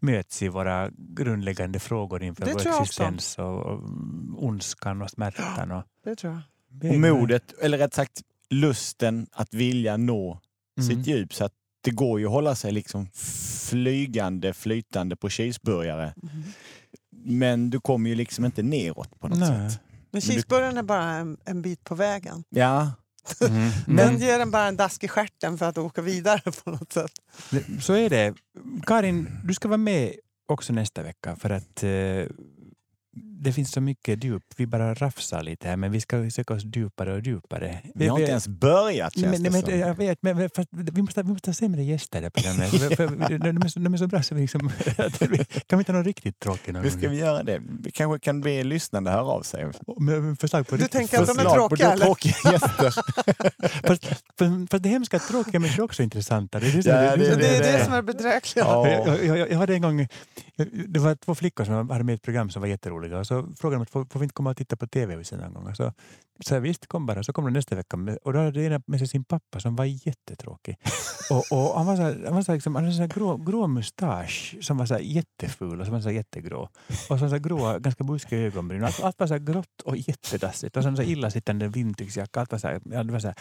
möts 0.00 0.42
i 0.42 0.48
våra 0.48 0.90
grundläggande 0.96 1.78
frågor 1.78 2.22
inför 2.22 2.44
Det 2.44 2.52
vår 2.52 2.62
jag 2.64 2.82
existens 2.82 3.38
och, 3.38 3.60
och 3.66 3.80
ondskan 4.44 5.02
och 5.02 5.10
smärtan. 5.10 5.70
Och, 5.70 5.82
Det 6.04 6.16
tror 6.16 6.32
jag. 6.32 6.42
Och 6.82 6.94
modet, 7.00 7.52
eller 7.62 7.78
rätt 7.78 7.94
sagt 7.94 8.22
lusten 8.50 9.26
att 9.32 9.54
vilja 9.54 9.96
nå 9.96 10.40
Mm. 10.78 10.88
sitt 10.88 11.06
djup. 11.06 11.34
Så 11.34 11.44
att 11.44 11.52
det 11.80 11.90
går 11.90 12.20
ju 12.20 12.26
att 12.26 12.32
hålla 12.32 12.54
sig 12.54 12.72
liksom 12.72 13.08
flygande, 13.68 14.52
flytande 14.54 15.16
på 15.16 15.28
cheeseburgare. 15.30 16.14
Men 17.10 17.70
du 17.70 17.80
kommer 17.80 18.10
ju 18.10 18.16
liksom 18.16 18.44
inte 18.44 18.62
neråt 18.62 19.20
på 19.20 19.28
något 19.28 19.38
Nej. 19.38 19.70
sätt. 19.70 19.80
Men 20.10 20.20
cheeseburgaren 20.20 20.76
är 20.78 20.82
bara 20.82 21.04
en, 21.04 21.36
en 21.44 21.62
bit 21.62 21.84
på 21.84 21.94
vägen. 21.94 22.44
Ja, 22.50 22.92
Mm. 23.40 23.70
Den 23.86 23.94
Men, 23.96 24.18
ger 24.18 24.40
en 24.40 24.50
bara 24.50 24.66
en 24.68 24.76
dask 24.76 25.04
i 25.04 25.08
stjärten 25.08 25.58
för 25.58 25.66
att 25.68 25.78
åka 25.78 26.02
vidare 26.02 26.40
på 26.64 26.70
något 26.70 26.92
sätt. 26.92 27.12
så 27.82 27.92
är 27.94 28.10
det. 28.10 28.34
Karin, 28.86 29.28
du 29.44 29.54
ska 29.54 29.68
vara 29.68 29.78
med 29.78 30.12
också 30.46 30.72
nästa 30.72 31.02
vecka 31.02 31.36
för 31.36 31.50
att 31.50 31.82
eh, 31.82 31.90
det 33.40 33.52
finns 33.52 33.70
så 33.72 33.80
mycket 33.80 34.24
djup. 34.24 34.42
Vi 34.56 34.66
bara 34.66 34.94
rafsar 34.94 35.42
lite 35.42 35.68
här 35.68 35.76
men 35.76 35.92
vi 35.92 36.00
ska 36.00 36.30
söka 36.30 36.54
oss 36.54 36.62
djupare 36.64 37.12
och 37.14 37.20
djupare. 37.20 37.78
vi 37.94 38.08
har 38.08 38.18
inte 38.18 38.30
ens 38.30 38.48
börjat 38.48 39.12
känns 39.18 39.26
Men, 39.32 39.42
det 39.42 39.50
men, 39.50 39.62
som. 39.62 39.78
jag 39.78 39.94
vet, 39.94 40.18
men, 40.22 40.36
men 40.36 40.50
fast 40.56 40.68
vi, 40.72 41.02
måste, 41.02 41.22
vi 41.22 41.28
måste 41.32 41.50
ha 41.50 41.54
sämre 41.54 41.82
gäster 41.82 42.20
det 42.20 42.24
här 42.24 42.30
programmet. 42.30 42.70
För- 42.96 42.96
för- 42.96 43.38
de, 43.38 43.62
är 43.62 43.68
så, 43.68 43.78
de 43.80 43.94
är 43.94 43.98
så 43.98 44.06
bra 44.06 44.22
så 44.22 44.34
vi 44.34 44.40
liksom, 44.40 44.60
kan 45.66 45.78
vi 45.78 45.80
inte 45.80 45.92
ha 45.92 45.96
någon 45.96 46.04
riktigt 46.04 46.38
tråkig 46.40 46.72
någon 46.74 46.82
Hur 46.82 46.90
ska 46.90 47.08
vi 47.08 47.16
göra 47.18 47.42
det? 47.42 47.60
Vi 47.80 47.90
kanske 47.90 48.18
kan 48.18 48.40
be 48.40 48.64
lyssnande 48.64 49.10
höra 49.10 49.22
av 49.22 49.42
sig. 49.42 49.64
Med- 49.98 50.22
med 50.22 50.38
förslag 50.40 50.66
på 50.66 50.76
Du 50.76 50.82
riktigt 50.82 50.98
tänker 51.00 51.20
att 51.20 51.26
de 51.26 51.38
är 51.38 51.44
på 51.44 51.50
tråkiga, 51.54 51.96
tråkiga 51.96 52.34
gäster. 52.52 52.94
Fast, 53.86 54.04
fast, 54.38 54.70
fast 54.70 54.82
det 54.82 54.88
hemska 54.88 55.16
att 55.16 55.28
tråkiga 55.28 55.60
människor 55.60 55.82
är 55.82 55.84
också 55.84 56.02
intressanta. 56.02 56.60
Det 56.60 56.66
är 56.66 56.72
det, 56.72 56.82
som- 56.82 56.92
Ja, 56.92 57.00
det, 57.00 57.06
är 57.06 57.16
det- 57.16 57.36
Det 57.36 57.46
är 57.48 57.62
som- 57.62 57.72
det 57.78 57.84
som 57.84 57.94
är 57.94 58.02
bedrägliga. 58.02 58.64
Ja. 58.64 58.88
Jag, 58.88 59.24
jag, 59.38 59.50
jag 59.50 59.58
hade 59.58 59.74
en 59.74 59.82
gång, 59.82 60.08
det 60.88 60.98
var 61.00 61.14
två 61.14 61.34
flickor 61.34 61.64
som 61.64 61.90
hade 61.90 62.04
med 62.04 62.12
i 62.12 62.16
ett 62.16 62.22
program 62.22 62.50
som 62.50 62.62
var 62.62 62.68
jätteroliga 62.68 63.23
och 63.24 63.28
så 63.28 63.54
frågade 63.56 63.78
de 63.78 63.82
att 63.82 63.90
får, 63.90 64.04
får 64.04 64.20
vi 64.20 64.24
inte 64.24 64.32
komma 64.32 64.50
och 64.50 64.56
titta 64.56 64.76
på 64.76 64.86
TV-huset 64.86 65.40
någon 65.40 65.64
gång? 65.64 65.74
Så 65.74 65.92
sa 66.44 66.54
jag 66.54 66.60
visst, 66.60 66.86
kom 66.86 67.06
bara. 67.06 67.22
Så 67.22 67.32
kom 67.32 67.44
de 67.44 67.50
nästa 67.50 67.76
vecka 67.76 67.96
med, 67.96 68.16
och 68.16 68.32
då 68.32 68.38
hade 68.38 68.62
ena 68.62 68.82
med 68.86 68.98
sig 68.98 69.08
sin 69.08 69.24
pappa 69.24 69.60
som 69.60 69.76
var 69.76 69.84
jättetråkig. 69.84 70.76
och, 71.30 71.44
och 71.52 71.78
han 71.78 71.86
var 71.86 71.96
så 71.96 72.02
här, 72.02 72.22
han 72.24 72.34
var 72.34 72.42
så 72.42 72.52
här, 72.52 72.56
liksom, 72.56 72.74
han 72.74 72.84
hade 72.84 72.96
här 72.96 73.06
grå, 73.06 73.36
grå 73.36 73.66
mustasch 73.66 74.56
som 74.60 74.76
var 74.76 74.86
så 74.86 74.94
här 74.94 75.00
jätteful 75.00 75.80
och 75.80 75.86
som 75.86 75.94
var 75.94 76.00
så 76.00 76.08
här 76.08 76.16
jättegrå. 76.16 76.68
Och 76.88 77.18
så, 77.18 77.18
så 77.18 77.26
här 77.28 77.38
gråa, 77.38 77.78
ganska 77.78 78.04
buskiga 78.04 78.40
ögonbryn. 78.40 78.82
Och 78.82 78.86
Allt, 78.86 79.02
allt 79.02 79.20
var 79.20 79.26
så 79.26 79.34
här 79.34 79.40
grått 79.40 79.80
och 79.84 79.96
jättedassigt. 79.96 80.76
Och 80.76 80.82
så, 80.82 80.96
så 80.96 81.02
här 81.02 81.10
illasittande 81.10 81.68
vindtygsjacka. 81.68 82.40
Allt 82.40 82.52
var 82.52 82.58
så 82.58 82.68
här, 82.68 82.80
ja, 82.84 83.04
det 83.04 83.12
var 83.12 83.20
så 83.20 83.26
här. 83.26 83.36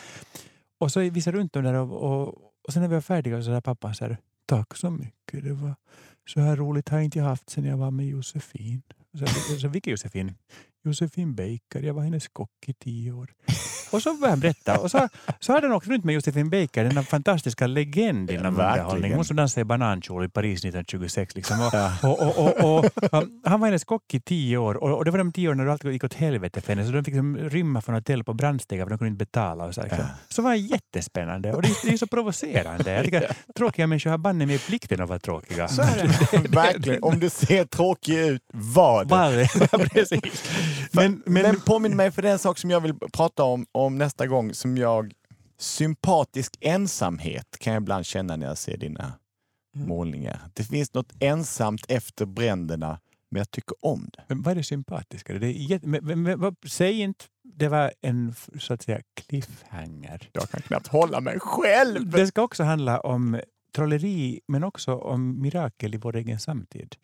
Och 0.79 0.91
så 0.91 0.99
visade 0.99 1.37
runt 1.37 1.53
dem 1.53 1.63
där 1.63 1.73
och, 1.73 2.03
och, 2.03 2.27
och 2.67 2.73
sen 2.73 2.81
när 2.81 2.89
vi 2.89 2.95
var 2.95 3.01
färdiga 3.01 3.41
så 3.41 3.43
sa 3.43 3.61
pappa 3.61 3.93
så 3.93 4.05
här, 4.05 4.17
tack 4.45 4.77
så 4.77 4.89
mycket. 4.89 5.43
Det 5.43 5.53
var 5.53 5.75
så 6.29 6.39
här 6.39 6.55
roligt 6.55 6.89
har 6.89 6.97
jag 6.97 7.05
inte 7.05 7.21
haft 7.21 7.49
sen 7.49 7.65
jag 7.65 7.77
var 7.77 7.91
med 7.91 8.07
Josefin. 8.07 8.81
Så, 9.15 9.27
så, 9.59 9.67
vilken 9.67 9.91
Josefin? 9.91 10.31
Josefin 10.85 11.35
Baker. 11.35 11.81
Jag 11.87 11.93
var 11.93 12.01
hennes 12.03 12.27
kock 12.27 12.49
i 12.67 12.73
tio 12.73 13.11
år. 13.11 13.29
Och 13.91 14.01
så 14.03 14.13
började 14.13 14.29
han 14.29 14.39
berätta. 14.39 14.79
Och 14.79 14.91
så, 14.91 15.09
så 15.39 15.53
hade 15.53 15.67
han 15.67 15.75
åkt 15.75 15.87
runt 15.87 16.03
med 16.05 16.15
Josefin 16.15 16.49
Baker, 16.49 16.83
denna 16.83 17.03
fantastiska 17.03 17.67
legend 17.67 18.31
inom 18.31 18.55
Ja, 18.59 18.71
underhållning. 18.71 19.13
Hon 19.13 19.25
som 19.25 19.35
dansade 19.35 19.61
i 19.61 19.65
banankjol 19.65 20.25
i 20.25 20.29
Paris 20.29 20.59
1926. 20.59 21.35
Liksom. 21.35 21.59
Och, 21.61 21.69
Ja. 21.73 21.93
och, 22.03 22.37
och, 22.37 22.77
och, 22.77 22.85
han 23.43 23.59
var 23.59 23.67
hennes 23.67 23.83
kock 23.83 24.13
i 24.13 24.19
tio 24.19 24.57
år 24.57 24.75
och, 24.75 25.05
det 25.05 25.11
var 25.11 25.17
de 25.17 25.31
tio 25.31 25.47
åren 25.47 25.57
när 25.57 25.65
alltid 25.67 25.91
gick 25.91 26.03
åt 26.03 26.13
helvete 26.13 26.61
för 26.61 26.69
henne. 26.75 26.85
Så 26.85 26.91
de 26.91 27.03
fick 27.03 27.13
liksom 27.13 27.37
rymma 27.37 27.81
från 27.81 27.95
hotell 27.95 28.23
på 28.23 28.33
brandstegar 28.33 28.85
för 28.85 28.89
de 28.89 28.97
kunde 28.97 29.09
inte 29.11 29.25
betala. 29.25 29.65
Och 29.65 29.75
så, 29.75 29.81
liksom. 29.83 30.05
så 30.29 30.41
var 30.41 30.51
det 30.51 30.57
jättespännande 30.57 31.53
och 31.53 31.61
det, 31.61 31.67
är- 31.67 31.87
det 31.87 31.93
är 31.93 31.97
så 31.97 32.07
provocerande. 32.07 32.91
Jag 32.93 33.05
tycker, 33.05 33.37
tråkiga 33.57 33.87
människor 33.87 34.09
har 34.09 34.17
banne 34.17 34.45
med 34.45 34.61
plikten 34.65 35.01
att 35.01 35.09
vara 35.09 35.19
tråkiga. 35.19 35.67
Så 35.67 35.81
är 35.81 35.95
det. 36.41 36.47
Verkligen. 36.49 37.03
Om 37.03 37.19
du 37.19 37.29
ser 37.29 37.65
tråkig 37.65 38.17
ut, 38.17 38.41
var 38.53 39.05
det. 39.05 39.89
Precis. 39.89 40.43
Men, 40.91 41.23
Men, 41.25 41.43
men, 41.43 41.61
påminn 41.61 41.95
mig 41.95 42.11
för 42.11 42.21
den 42.21 42.39
sak 42.39 42.57
som 42.57 42.69
jag 42.69 42.81
vill 42.81 42.93
prata 43.13 43.43
om, 43.43 43.65
om 43.71 43.97
nästa 43.97 44.27
gång 44.27 44.53
som 44.53 44.77
jag 44.77 45.13
sympatisk 45.59 46.57
ensamhet 46.61 47.57
kan 47.59 47.73
jag 47.73 47.81
ibland 47.81 48.05
känna 48.05 48.35
när 48.35 48.47
jag 48.47 48.57
ser 48.57 48.77
dina 48.77 49.13
Mm. 49.75 49.87
målningar. 49.87 50.39
Det 50.53 50.63
finns 50.63 50.93
något 50.93 51.13
ensamt 51.19 51.85
efter 51.87 52.25
bränderna 52.25 52.99
men 53.31 53.39
jag 53.39 53.51
tycker 53.51 53.75
om 53.81 54.09
det. 54.13 54.23
Men 54.27 54.41
vad 54.41 54.51
är 54.51 54.55
det 54.55 54.63
sympatiska? 54.63 55.33
Det 55.33 55.47
är 55.47 55.51
jätte, 55.51 55.87
men, 55.87 56.23
men, 56.23 56.39
men, 56.39 56.55
säg 56.67 57.01
inte 57.01 57.25
det 57.43 57.67
var 57.67 57.93
en 58.01 58.35
så 58.59 58.73
att 58.73 58.81
säga 58.81 59.01
cliffhanger. 59.15 60.29
Jag 60.33 60.49
kan 60.49 60.61
knappt 60.61 60.87
hålla 60.87 61.21
mig 61.21 61.39
själv. 61.39 62.09
Det 62.09 62.27
ska 62.27 62.41
också 62.41 62.63
handla 62.63 62.99
om 62.99 63.41
trolleri 63.73 64.39
men 64.47 64.63
också 64.63 64.95
om 64.95 65.41
mirakel 65.41 65.95
i 65.95 65.97
vår 65.97 66.15
egen 66.15 66.39
samtid. 66.39 66.95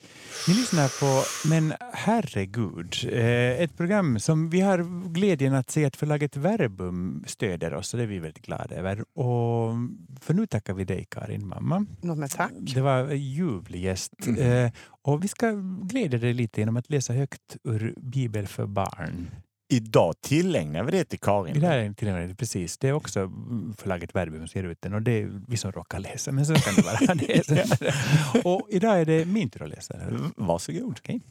Ni 0.47 0.53
lyssnar 0.53 0.99
på 0.99 1.23
Men 1.49 1.73
herregud, 1.93 2.95
eh, 3.12 3.62
ett 3.62 3.77
program 3.77 4.19
som 4.19 4.49
vi 4.49 4.62
har 4.62 5.10
glädjen 5.13 5.53
att 5.53 5.69
se 5.69 5.86
att 5.86 5.95
förlaget 5.95 6.38
Verbum 6.38 7.23
stöder 7.27 7.73
oss 7.73 7.93
och 7.93 7.97
det 7.97 8.03
är 8.03 8.08
vi 8.08 8.19
väldigt 8.19 8.45
glada 8.45 8.75
över. 8.75 9.05
Och 9.13 9.73
för 10.21 10.34
nu 10.34 10.47
tackar 10.47 10.73
vi 10.73 10.84
dig 10.84 11.05
Karin, 11.10 11.47
mamma. 11.47 11.86
Men 12.01 12.29
tack. 12.29 12.51
Det 12.60 12.82
var 12.82 12.99
en 12.99 13.21
ljuvlig 13.21 13.84
gäst. 13.84 14.13
Eh, 14.38 14.71
och 15.01 15.23
vi 15.23 15.27
ska 15.27 15.51
glädja 15.84 16.19
dig 16.19 16.34
lite 16.34 16.62
genom 16.62 16.77
att 16.77 16.89
läsa 16.89 17.13
högt 17.13 17.58
ur 17.63 17.93
Bibel 17.97 18.47
för 18.47 18.65
barn. 18.65 19.32
Idag 19.71 20.21
tillägnar 20.21 20.84
vi 20.84 20.91
det 20.91 21.03
till 21.03 21.19
Karin. 21.19 21.53
Det 21.53 21.60
där 21.60 21.77
är 21.77 21.93
till 21.93 22.08
och 22.08 22.13
med 22.13 22.38
precis. 22.38 22.77
Det 22.77 22.88
är 22.88 22.93
också 22.93 23.32
förlaget 23.77 24.15
Verbum 24.15 24.47
som 24.47 24.62
ger 24.62 24.69
ut 24.69 24.82
den 24.82 24.93
och 24.93 25.01
det 25.01 25.12
är 25.12 25.41
vi 25.47 25.58
som 25.58 25.71
råkar 25.71 25.99
läsa. 25.99 26.32
Men 26.32 26.45
så 26.45 26.55
kan 26.55 26.75
det 26.75 26.82
vara. 26.82 27.15
Det 27.15 28.45
och 28.45 28.67
idag 28.69 29.01
är 29.01 29.05
det 29.05 29.25
min 29.25 29.49
tur 29.49 29.63
att 29.63 29.69
läsa. 29.69 29.95
Varsågod. 30.36 30.97
Okej. 30.99 31.21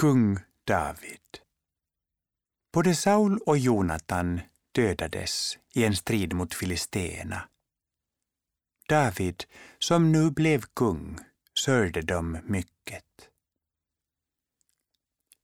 Kung 0.00 0.38
David. 0.66 1.38
Både 2.72 2.94
Saul 2.94 3.38
och 3.46 3.58
Jonatan 3.58 4.40
dödades 4.74 5.58
i 5.74 5.84
en 5.84 5.96
strid 5.96 6.32
mot 6.32 6.54
filisteerna. 6.54 7.42
David, 8.88 9.44
som 9.78 10.12
nu 10.12 10.30
blev 10.30 10.64
kung, 10.74 11.18
sörjde 11.64 12.02
dem 12.02 12.38
mycket. 12.44 12.77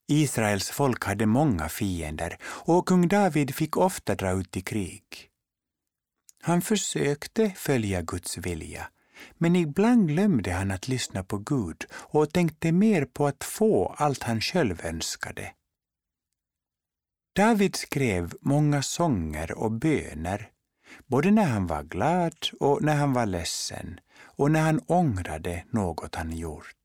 Israels 0.08 0.70
folk 0.70 1.04
hade 1.04 1.26
många 1.26 1.68
fiender 1.68 2.38
och 2.44 2.88
kung 2.88 3.08
David 3.08 3.54
fick 3.54 3.76
ofta 3.76 4.14
dra 4.14 4.30
ut 4.30 4.56
i 4.56 4.60
krig. 4.60 5.30
Han 6.42 6.62
försökte 6.62 7.50
följa 7.50 8.02
Guds 8.02 8.38
vilja, 8.38 8.90
men 9.38 9.56
ibland 9.56 10.08
glömde 10.08 10.52
han 10.52 10.70
att 10.70 10.88
lyssna 10.88 11.24
på 11.24 11.38
Gud 11.38 11.84
och 11.92 12.32
tänkte 12.32 12.72
mer 12.72 13.04
på 13.04 13.26
att 13.26 13.44
få 13.44 13.94
allt 13.98 14.22
han 14.22 14.40
själv 14.40 14.80
önskade. 14.84 15.52
David 17.36 17.76
skrev 17.76 18.34
många 18.40 18.82
sånger 18.82 19.52
och 19.52 19.72
böner, 19.72 20.50
både 21.06 21.30
när 21.30 21.44
han 21.44 21.66
var 21.66 21.82
glad 21.82 22.36
och 22.60 22.82
när 22.82 22.96
han 22.96 23.12
var 23.12 23.26
ledsen 23.26 24.00
och 24.22 24.50
när 24.50 24.60
han 24.60 24.80
ångrade 24.86 25.64
något 25.70 26.14
han 26.14 26.32
gjort. 26.32 26.83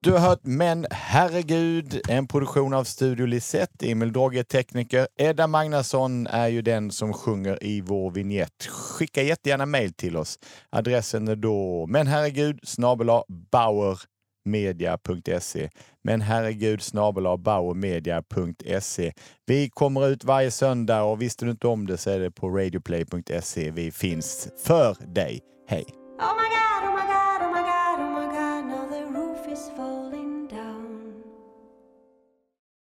Du 0.00 0.12
har 0.12 0.18
hört 0.18 0.40
Men 0.42 0.86
herregud, 0.90 2.00
en 2.08 2.28
produktion 2.28 2.74
av 2.74 2.84
Studio 2.84 3.26
Lisette. 3.26 3.90
Emil 3.90 4.12
Drogge 4.12 4.38
är 4.38 4.42
tekniker. 4.42 5.08
Edda 5.16 5.46
Magnusson 5.46 6.26
är 6.26 6.48
ju 6.48 6.62
den 6.62 6.90
som 6.90 7.12
sjunger 7.12 7.64
i 7.64 7.80
vår 7.80 8.10
vignett. 8.10 8.66
Skicka 8.66 9.22
jättegärna 9.22 9.66
mejl 9.66 9.92
till 9.92 10.16
oss. 10.16 10.38
Adressen 10.70 11.28
är 11.28 11.36
då 11.36 11.86
men 11.86 12.06
herregud 12.06 12.60
snabel 12.62 13.10
bauermedia.se. 13.52 15.70
Men 16.04 16.20
herregud 16.20 16.82
snabel 16.82 17.38
bauermedia.se. 17.38 19.12
Vi 19.46 19.70
kommer 19.70 20.08
ut 20.08 20.24
varje 20.24 20.50
söndag 20.50 21.02
och 21.02 21.22
visste 21.22 21.44
du 21.44 21.50
inte 21.50 21.66
om 21.66 21.86
det 21.86 21.96
så 21.96 22.10
är 22.10 22.18
det 22.18 22.30
på 22.30 22.48
radioplay.se. 22.48 23.70
Vi 23.70 23.90
finns 23.90 24.48
för 24.64 24.96
dig. 25.14 25.40
Hej! 25.68 25.84
Oh 26.18 26.57